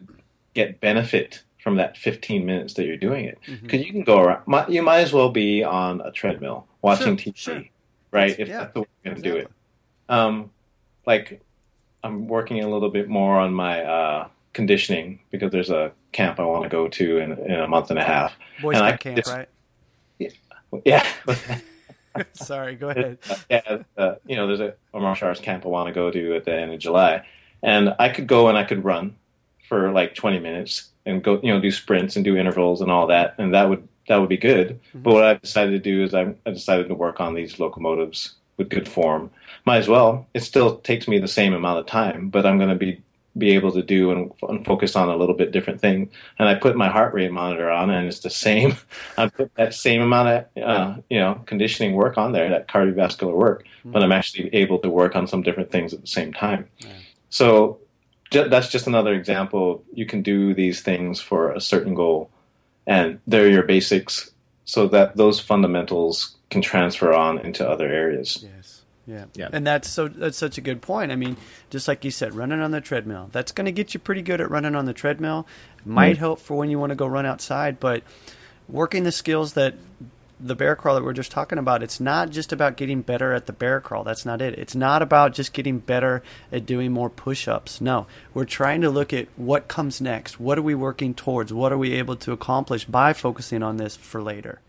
get 0.53 0.81
benefit 0.81 1.43
from 1.63 1.77
that 1.77 1.97
15 1.97 2.45
minutes 2.45 2.73
that 2.73 2.85
you're 2.85 2.97
doing 2.97 3.25
it? 3.25 3.37
Because 3.45 3.61
mm-hmm. 3.61 3.75
you 3.77 3.91
can 3.91 4.03
go 4.03 4.19
around. 4.19 4.73
You 4.73 4.81
might 4.81 4.99
as 4.99 5.13
well 5.13 5.29
be 5.29 5.63
on 5.63 6.01
a 6.01 6.11
treadmill 6.11 6.67
watching 6.81 7.15
sure, 7.15 7.33
TV, 7.33 7.37
sure. 7.37 7.63
right? 8.11 8.29
That's, 8.29 8.39
if 8.39 8.47
yeah, 8.49 8.59
that's 8.59 8.73
the 8.73 8.81
way 8.81 8.87
you're 9.05 9.13
going 9.13 9.23
to 9.23 9.29
exactly. 9.29 9.41
do 9.41 9.47
it. 9.47 9.51
Um, 10.09 10.51
like 11.05 11.41
I'm 12.07 12.27
working 12.27 12.63
a 12.63 12.69
little 12.69 12.89
bit 12.89 13.09
more 13.09 13.37
on 13.37 13.53
my 13.53 13.83
uh, 13.83 14.27
conditioning 14.53 15.19
because 15.29 15.51
there's 15.51 15.69
a 15.69 15.91
camp 16.13 16.39
I 16.39 16.45
want 16.45 16.63
to 16.63 16.69
go 16.69 16.87
to 16.87 17.17
in, 17.17 17.33
in 17.33 17.59
a 17.59 17.67
month 17.67 17.89
and 17.89 17.99
a 17.99 18.03
half. 18.03 18.33
Boy 18.61 18.71
and 18.71 18.77
Scout 18.77 18.93
I 18.93 18.97
camp, 18.97 19.27
right? 19.27 19.49
Yeah. 20.85 21.05
Sorry, 22.33 22.75
go 22.75 22.89
ahead. 22.89 23.19
yeah, 23.49 23.83
uh, 23.97 24.15
you 24.25 24.35
know, 24.35 24.47
there's 24.47 24.61
a, 24.61 24.73
a 24.93 24.99
martial 24.99 25.27
arts 25.27 25.39
camp 25.39 25.65
I 25.65 25.69
want 25.69 25.87
to 25.87 25.93
go 25.93 26.09
to 26.09 26.35
at 26.35 26.45
the 26.45 26.53
end 26.53 26.73
of 26.73 26.79
July, 26.79 27.25
and 27.61 27.93
I 27.99 28.09
could 28.09 28.25
go 28.25 28.47
and 28.47 28.57
I 28.57 28.63
could 28.63 28.83
run 28.83 29.15
for 29.67 29.91
like 29.91 30.15
20 30.15 30.39
minutes 30.39 30.89
and 31.05 31.21
go, 31.23 31.39
you 31.43 31.53
know, 31.53 31.59
do 31.59 31.69
sprints 31.69 32.15
and 32.15 32.23
do 32.23 32.37
intervals 32.37 32.81
and 32.81 32.89
all 32.89 33.07
that, 33.07 33.35
and 33.37 33.53
that 33.53 33.69
would 33.69 33.87
that 34.07 34.17
would 34.17 34.29
be 34.29 34.37
good. 34.37 34.79
But 34.95 35.13
what 35.13 35.23
I 35.25 35.33
decided 35.35 35.71
to 35.71 35.79
do 35.79 36.03
is 36.03 36.13
I, 36.13 36.33
I 36.45 36.51
decided 36.51 36.87
to 36.87 36.95
work 36.95 37.19
on 37.19 37.35
these 37.35 37.59
locomotives 37.59 38.35
with 38.57 38.69
good 38.69 38.87
form. 38.87 39.31
Might 39.65 39.77
as 39.77 39.87
well. 39.87 40.27
It 40.33 40.41
still 40.41 40.77
takes 40.77 41.07
me 41.07 41.19
the 41.19 41.27
same 41.27 41.53
amount 41.53 41.79
of 41.79 41.85
time, 41.85 42.29
but 42.29 42.45
I'm 42.45 42.57
going 42.57 42.69
to 42.69 42.75
be 42.75 43.01
be 43.37 43.51
able 43.51 43.71
to 43.71 43.83
do 43.83 44.11
and, 44.11 44.31
and 44.49 44.65
focus 44.65 44.95
on 44.95 45.09
a 45.09 45.15
little 45.15 45.35
bit 45.35 45.51
different 45.51 45.79
thing. 45.79 46.09
And 46.39 46.49
I 46.49 46.55
put 46.55 46.75
my 46.75 46.89
heart 46.89 47.13
rate 47.13 47.31
monitor 47.31 47.69
on, 47.69 47.91
and 47.91 48.07
it's 48.07 48.21
the 48.21 48.31
same. 48.31 48.75
I 49.17 49.29
put 49.29 49.53
that 49.55 49.75
same 49.75 50.01
amount 50.01 50.29
of 50.29 50.63
uh, 50.63 50.95
you 51.09 51.19
know 51.19 51.41
conditioning 51.45 51.93
work 51.93 52.17
on 52.17 52.31
there, 52.31 52.49
that 52.49 52.67
cardiovascular 52.67 53.33
work, 53.33 53.65
but 53.85 54.03
I'm 54.03 54.11
actually 54.11 54.49
able 54.53 54.79
to 54.79 54.89
work 54.89 55.15
on 55.15 55.27
some 55.27 55.43
different 55.43 55.71
things 55.71 55.93
at 55.93 56.01
the 56.01 56.07
same 56.07 56.33
time. 56.33 56.67
So 57.29 57.79
ju- 58.31 58.49
that's 58.49 58.69
just 58.69 58.87
another 58.87 59.13
example. 59.13 59.83
You 59.93 60.05
can 60.05 60.21
do 60.23 60.53
these 60.53 60.81
things 60.81 61.21
for 61.21 61.51
a 61.51 61.61
certain 61.61 61.93
goal, 61.93 62.31
and 62.87 63.19
they're 63.27 63.49
your 63.49 63.63
basics, 63.63 64.31
so 64.65 64.87
that 64.87 65.15
those 65.17 65.39
fundamentals 65.39 66.36
can 66.49 66.61
transfer 66.61 67.13
on 67.13 67.39
into 67.39 67.67
other 67.67 67.87
areas. 67.87 68.43
Yes. 68.43 68.81
Yeah. 69.05 69.25
Yeah. 69.35 69.49
And 69.53 69.65
that's 69.65 69.89
so 69.89 70.07
that's 70.09 70.37
such 70.37 70.57
a 70.57 70.61
good 70.61 70.81
point. 70.81 71.11
I 71.11 71.15
mean, 71.15 71.37
just 71.69 71.87
like 71.87 72.03
you 72.03 72.11
said, 72.11 72.35
running 72.35 72.59
on 72.59 72.71
the 72.71 72.81
treadmill. 72.81 73.29
That's 73.31 73.51
going 73.53 73.65
to 73.65 73.71
get 73.71 73.93
you 73.93 73.99
pretty 73.99 74.21
good 74.21 74.41
at 74.41 74.51
running 74.51 74.75
on 74.75 74.85
the 74.85 74.93
treadmill. 74.93 75.47
It 75.79 75.85
might 75.85 76.17
mm. 76.17 76.19
help 76.19 76.39
for 76.39 76.57
when 76.57 76.69
you 76.69 76.77
want 76.77 76.89
to 76.89 76.95
go 76.95 77.07
run 77.07 77.25
outside, 77.25 77.79
but 77.79 78.03
working 78.67 79.03
the 79.03 79.11
skills 79.11 79.53
that 79.53 79.75
the 80.39 80.55
bear 80.55 80.75
crawl 80.75 80.95
that 80.95 81.03
we're 81.03 81.13
just 81.13 81.31
talking 81.31 81.57
about, 81.57 81.81
it's 81.81 81.99
not 81.99 82.29
just 82.29 82.51
about 82.53 82.77
getting 82.77 83.01
better 83.01 83.33
at 83.33 83.47
the 83.47 83.53
bear 83.53 83.81
crawl. 83.81 84.03
That's 84.03 84.25
not 84.25 84.41
it. 84.41 84.59
It's 84.59 84.75
not 84.75 85.01
about 85.01 85.33
just 85.33 85.53
getting 85.53 85.79
better 85.79 86.21
at 86.51 86.65
doing 86.65 86.91
more 86.91 87.09
push-ups. 87.09 87.81
No. 87.81 88.05
We're 88.33 88.45
trying 88.45 88.81
to 88.81 88.89
look 88.89 89.13
at 89.13 89.27
what 89.35 89.67
comes 89.67 89.99
next. 89.99 90.39
What 90.39 90.59
are 90.59 90.63
we 90.63 90.75
working 90.75 91.15
towards? 91.15 91.51
What 91.51 91.71
are 91.71 91.77
we 91.77 91.93
able 91.93 92.17
to 92.17 92.33
accomplish 92.33 92.85
by 92.85 93.13
focusing 93.13 93.63
on 93.63 93.77
this 93.77 93.95
for 93.95 94.21
later? 94.21 94.59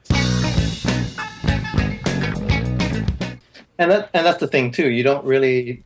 And 3.79 3.91
that 3.91 4.11
and 4.12 4.27
that's 4.27 4.41
the 4.41 4.49
thing 4.49 4.71
too. 4.71 4.91
You 4.91 5.03
don't 5.03 5.25
really 5.25 5.85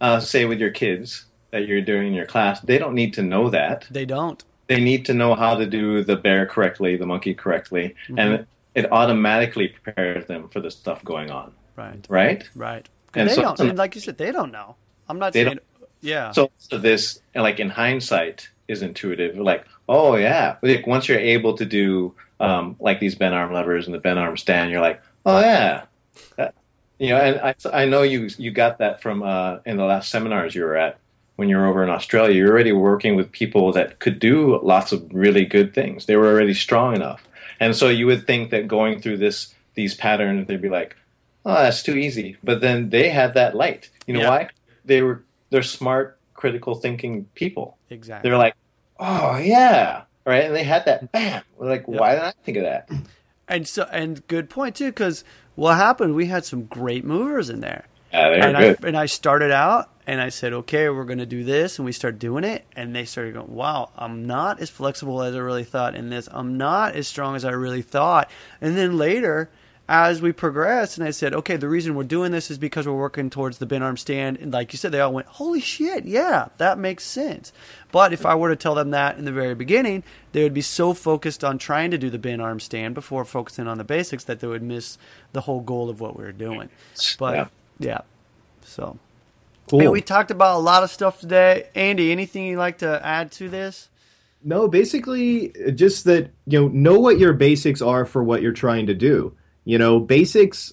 uh, 0.00 0.20
say 0.20 0.44
with 0.44 0.58
your 0.58 0.70
kids 0.70 1.26
that 1.50 1.66
you're 1.66 1.80
doing 1.80 2.08
in 2.08 2.14
your 2.14 2.26
class. 2.26 2.60
They 2.60 2.78
don't 2.78 2.94
need 2.94 3.14
to 3.14 3.22
know 3.22 3.50
that. 3.50 3.86
They 3.90 4.04
don't. 4.04 4.42
They 4.68 4.80
need 4.80 5.04
to 5.06 5.14
know 5.14 5.34
how 5.34 5.54
to 5.56 5.66
do 5.66 6.02
the 6.02 6.16
bear 6.16 6.46
correctly, 6.46 6.96
the 6.96 7.06
monkey 7.06 7.34
correctly, 7.34 7.94
and 8.16 8.46
it 8.74 8.90
automatically 8.92 9.68
prepares 9.68 10.26
them 10.26 10.48
for 10.48 10.60
the 10.60 10.70
stuff 10.70 11.04
going 11.04 11.30
on. 11.30 11.52
Right. 11.76 12.04
Right. 12.08 12.48
Right. 12.54 12.88
And 13.14 13.28
they 13.28 13.34
so- 13.34 13.42
don't. 13.42 13.60
And 13.60 13.78
like 13.78 13.94
you 13.94 14.00
said, 14.00 14.18
they 14.18 14.32
don't 14.32 14.50
know. 14.52 14.76
I'm 15.08 15.18
not 15.18 15.34
saying. 15.34 15.60
Yeah. 16.00 16.32
So, 16.32 16.50
so 16.58 16.78
this, 16.78 17.20
like 17.34 17.58
in 17.58 17.70
hindsight, 17.70 18.48
is 18.68 18.82
intuitive. 18.82 19.36
Like, 19.36 19.64
oh 19.88 20.16
yeah, 20.16 20.56
like 20.62 20.86
once 20.86 21.08
you're 21.08 21.18
able 21.18 21.56
to 21.56 21.64
do 21.64 22.14
um, 22.40 22.76
like 22.80 23.00
these 23.00 23.14
bent 23.14 23.34
arm 23.34 23.52
levers 23.52 23.86
and 23.86 23.94
the 23.94 23.98
bent 23.98 24.18
arm 24.18 24.36
stand, 24.36 24.70
you're 24.70 24.80
like, 24.80 25.00
oh 25.24 25.40
yeah, 25.40 25.84
That- 26.36 26.54
you 26.98 27.10
know. 27.10 27.16
And 27.18 27.40
I, 27.40 27.54
I 27.72 27.84
know 27.86 28.02
you 28.02 28.28
you 28.38 28.50
got 28.50 28.78
that 28.78 29.02
from 29.02 29.22
uh, 29.22 29.58
in 29.66 29.76
the 29.76 29.84
last 29.84 30.10
seminars 30.10 30.54
you 30.54 30.62
were 30.64 30.76
at 30.76 30.98
when 31.36 31.48
you 31.48 31.56
were 31.56 31.66
over 31.66 31.82
in 31.82 31.90
Australia. 31.90 32.34
You're 32.34 32.50
already 32.52 32.72
working 32.72 33.16
with 33.16 33.30
people 33.32 33.72
that 33.72 33.98
could 33.98 34.18
do 34.18 34.58
lots 34.62 34.92
of 34.92 35.06
really 35.12 35.44
good 35.44 35.74
things. 35.74 36.06
They 36.06 36.16
were 36.16 36.26
already 36.28 36.54
strong 36.54 36.94
enough, 36.94 37.26
and 37.60 37.74
so 37.76 37.88
you 37.88 38.06
would 38.06 38.26
think 38.26 38.50
that 38.50 38.68
going 38.68 39.00
through 39.00 39.18
this 39.18 39.54
these 39.74 39.94
patterns, 39.94 40.46
they'd 40.46 40.62
be 40.62 40.68
like, 40.70 40.96
oh, 41.44 41.54
that's 41.54 41.82
too 41.82 41.96
easy. 41.96 42.36
But 42.42 42.60
then 42.60 42.90
they 42.90 43.10
had 43.10 43.34
that 43.34 43.54
light. 43.54 43.90
You 44.06 44.14
know 44.14 44.20
Yeah. 44.20 44.28
why? 44.30 44.48
They 44.84 45.02
were 45.02 45.22
they're 45.50 45.62
smart, 45.62 46.18
critical 46.34 46.74
thinking 46.74 47.26
people. 47.34 47.76
exactly. 47.90 48.28
They're 48.30 48.38
like, 48.38 48.54
oh 48.98 49.36
yeah, 49.36 50.02
right, 50.24 50.44
and 50.44 50.54
they 50.56 50.64
had 50.64 50.84
that 50.86 51.12
bam. 51.12 51.42
We're 51.58 51.68
like, 51.68 51.86
why 51.86 52.12
didn't 52.12 52.24
I 52.26 52.32
think 52.44 52.56
of 52.58 52.64
that? 52.64 52.88
And 53.48 53.68
so, 53.68 53.86
and 53.92 54.26
good 54.26 54.50
point 54.50 54.74
too, 54.74 54.86
because 54.86 55.22
what 55.56 55.76
happened? 55.76 56.14
We 56.14 56.26
had 56.26 56.44
some 56.44 56.64
great 56.66 57.04
movers 57.04 57.50
in 57.50 57.60
there, 57.60 57.86
Yeah, 58.12 58.28
they're 58.30 58.44
and 58.44 58.56
good. 58.56 58.84
I 58.84 58.88
and 58.88 58.96
I 58.96 59.06
started 59.06 59.50
out, 59.50 59.90
and 60.06 60.20
I 60.20 60.28
said, 60.28 60.52
okay, 60.52 60.88
we're 60.88 61.04
going 61.04 61.18
to 61.18 61.26
do 61.26 61.42
this, 61.42 61.78
and 61.78 61.84
we 61.84 61.92
started 61.92 62.20
doing 62.20 62.44
it, 62.44 62.64
and 62.76 62.94
they 62.94 63.04
started 63.04 63.34
going, 63.34 63.52
wow, 63.52 63.90
I'm 63.96 64.24
not 64.26 64.60
as 64.60 64.70
flexible 64.70 65.20
as 65.22 65.34
I 65.34 65.38
really 65.38 65.64
thought 65.64 65.96
in 65.96 66.10
this. 66.10 66.28
I'm 66.30 66.56
not 66.56 66.94
as 66.94 67.08
strong 67.08 67.34
as 67.34 67.44
I 67.44 67.50
really 67.50 67.82
thought. 67.82 68.30
And 68.60 68.76
then 68.78 68.96
later, 68.96 69.50
as 69.88 70.20
we 70.20 70.32
progressed, 70.32 70.98
and 70.98 71.06
I 71.06 71.10
said, 71.10 71.32
okay, 71.32 71.56
the 71.56 71.68
reason 71.68 71.94
we're 71.94 72.04
doing 72.04 72.32
this 72.32 72.50
is 72.50 72.58
because 72.58 72.86
we're 72.86 72.94
working 72.94 73.30
towards 73.30 73.58
the 73.58 73.66
bent 73.66 73.84
arm 73.84 73.96
stand, 73.96 74.38
and 74.38 74.52
like 74.52 74.72
you 74.72 74.78
said, 74.78 74.92
they 74.92 75.00
all 75.00 75.12
went, 75.12 75.26
holy 75.26 75.60
shit, 75.60 76.04
yeah, 76.04 76.48
that 76.58 76.78
makes 76.78 77.04
sense. 77.04 77.52
But 77.92 78.12
if 78.12 78.26
I 78.26 78.34
were 78.34 78.48
to 78.48 78.56
tell 78.56 78.74
them 78.74 78.90
that 78.90 79.16
in 79.16 79.24
the 79.24 79.32
very 79.32 79.54
beginning, 79.54 80.02
they 80.32 80.42
would 80.42 80.54
be 80.54 80.62
so 80.62 80.92
focused 80.92 81.44
on 81.44 81.58
trying 81.58 81.92
to 81.92 81.98
do 81.98 82.10
the 82.10 82.18
bent 82.18 82.42
arm 82.42 82.58
stand 82.58 82.94
before 82.94 83.24
focusing 83.24 83.68
on 83.68 83.78
the 83.78 83.84
basics 83.84 84.24
that 84.24 84.40
they 84.40 84.46
would 84.46 84.62
miss 84.62 84.98
the 85.32 85.42
whole 85.42 85.60
goal 85.60 85.88
of 85.88 86.00
what 86.00 86.18
we 86.18 86.24
were 86.24 86.32
doing. 86.32 86.68
But 87.18 87.34
Yeah. 87.34 87.48
yeah, 87.78 88.00
so 88.62 88.98
Cool. 89.68 89.80
Hey, 89.80 89.88
we 89.88 90.00
talked 90.00 90.30
about 90.30 90.56
a 90.56 90.60
lot 90.60 90.84
of 90.84 90.90
stuff 90.90 91.18
today. 91.20 91.68
Andy, 91.74 92.12
anything 92.12 92.44
you'd 92.44 92.58
like 92.58 92.78
to 92.78 93.04
add 93.04 93.32
to 93.32 93.48
this? 93.48 93.88
No, 94.44 94.68
basically, 94.68 95.52
just 95.74 96.04
that 96.04 96.30
you 96.46 96.60
know, 96.60 96.68
know 96.68 97.00
what 97.00 97.18
your 97.18 97.32
basics 97.32 97.82
are 97.82 98.04
for 98.04 98.22
what 98.22 98.42
you're 98.42 98.52
trying 98.52 98.86
to 98.86 98.94
do. 98.94 99.34
You 99.66 99.76
know, 99.76 100.00
basics. 100.00 100.72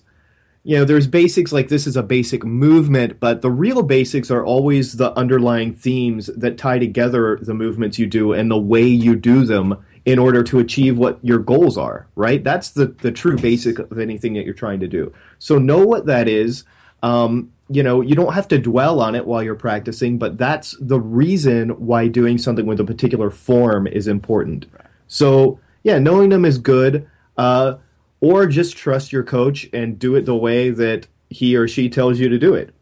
You 0.65 0.77
know, 0.77 0.85
there's 0.85 1.07
basics 1.07 1.51
like 1.51 1.67
this 1.67 1.85
is 1.85 1.97
a 1.97 2.03
basic 2.03 2.45
movement, 2.45 3.19
but 3.19 3.41
the 3.41 3.51
real 3.51 3.83
basics 3.83 4.31
are 4.31 4.45
always 4.45 4.93
the 4.93 5.11
underlying 5.17 5.73
themes 5.73 6.27
that 6.37 6.57
tie 6.57 6.79
together 6.79 7.37
the 7.41 7.53
movements 7.53 7.99
you 7.99 8.07
do 8.07 8.31
and 8.31 8.49
the 8.49 8.57
way 8.57 8.83
you 8.83 9.17
do 9.17 9.43
them 9.43 9.83
in 10.05 10.19
order 10.19 10.41
to 10.43 10.59
achieve 10.59 10.97
what 10.97 11.19
your 11.21 11.39
goals 11.39 11.77
are. 11.77 12.07
Right? 12.15 12.41
That's 12.41 12.69
the 12.69 12.85
the 12.85 13.11
true 13.11 13.37
basic 13.37 13.77
of 13.77 13.99
anything 13.99 14.35
that 14.35 14.45
you're 14.45 14.53
trying 14.53 14.79
to 14.79 14.87
do. 14.87 15.11
So 15.37 15.57
know 15.57 15.85
what 15.85 16.05
that 16.05 16.29
is. 16.29 16.63
Um, 17.01 17.51
you 17.69 17.83
know, 17.83 18.01
you 18.01 18.15
don't 18.15 18.33
have 18.33 18.47
to 18.49 18.59
dwell 18.59 19.01
on 19.01 19.15
it 19.15 19.25
while 19.25 19.41
you're 19.41 19.55
practicing, 19.55 20.17
but 20.17 20.37
that's 20.37 20.77
the 20.79 20.99
reason 20.99 21.69
why 21.71 22.07
doing 22.07 22.37
something 22.37 22.65
with 22.65 22.79
a 22.79 22.85
particular 22.85 23.29
form 23.29 23.87
is 23.87 24.07
important. 24.07 24.65
So, 25.07 25.59
yeah, 25.83 25.97
knowing 25.99 26.29
them 26.29 26.45
is 26.45 26.57
good, 26.57 27.09
uh, 27.37 27.75
or 28.23 28.47
just 28.47 28.77
trust 28.77 29.11
your 29.11 29.21
coach 29.21 29.67
and 29.73 29.99
do 29.99 30.15
it 30.15 30.25
the 30.25 30.33
way 30.33 30.69
that 30.69 31.05
he 31.29 31.57
or 31.57 31.67
she 31.67 31.89
tells 31.89 32.19
you 32.19 32.29
to 32.29 32.39
do 32.39 32.53
it. 32.53 32.73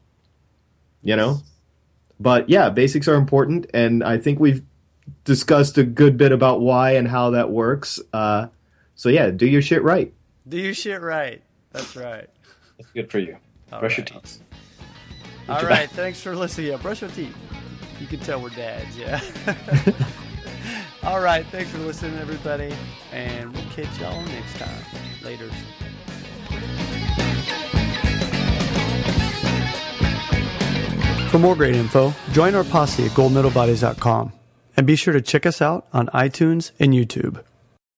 You 1.02 1.16
know? 1.16 1.40
But 2.20 2.48
yeah, 2.48 2.70
basics 2.70 3.08
are 3.08 3.16
important, 3.16 3.66
and 3.74 4.04
I 4.04 4.20
think 4.20 4.40
we've 4.40 4.62
discussed 5.24 5.80
a 5.80 5.84
good 5.84 6.16
bit 6.16 6.32
about 6.32 6.62
why 6.62 6.92
and 6.92 7.08
how 7.08 7.32
that 7.32 7.50
works. 7.50 8.00
Uh, 8.14 8.50
so, 8.94 9.10
yeah, 9.10 9.32
do 9.32 9.48
your 9.48 9.64
shit 9.64 9.82
right. 9.82 10.14
Do 10.48 10.58
your 10.58 10.76
shit 10.76 11.02
right. 11.02 11.42
That's 11.72 11.96
right. 11.96 12.30
It's 12.78 12.92
good 12.92 13.10
for 13.10 13.18
you. 13.18 13.38
Brush 13.72 13.98
your 13.98 14.06
teeth. 14.06 14.42
All 15.50 15.64
right. 15.64 15.90
Thanks 15.90 16.22
for 16.22 16.36
listening. 16.36 16.68
Yeah, 16.68 16.78
brush 16.78 17.02
your 17.02 17.10
teeth. 17.10 17.36
You 18.00 18.06
can 18.06 18.20
tell 18.20 18.40
we're 18.40 18.50
dads. 18.50 18.96
Yeah. 18.96 19.22
All 21.04 21.20
right. 21.20 21.46
Thanks 21.48 21.72
for 21.72 21.80
listening, 21.80 22.18
everybody. 22.20 22.74
And 23.12 23.52
we'll 23.54 23.66
catch 23.72 24.00
y'all 24.00 24.24
next 24.26 24.58
time. 24.58 24.84
Later. 25.24 25.50
For 31.30 31.40
more 31.40 31.56
great 31.56 31.76
info, 31.76 32.14
join 32.34 32.56
our 32.56 32.64
posse 32.66 33.06
at 33.06 33.12
goldmedalbodies.com 33.12 34.34
and 34.76 34.88
be 34.88 34.96
sure 34.96 35.14
to 35.14 35.22
check 35.22 35.46
us 35.46 35.62
out 35.62 35.88
on 35.94 36.08
iTunes 36.08 36.72
and 36.80 36.94
YouTube. 36.94 37.42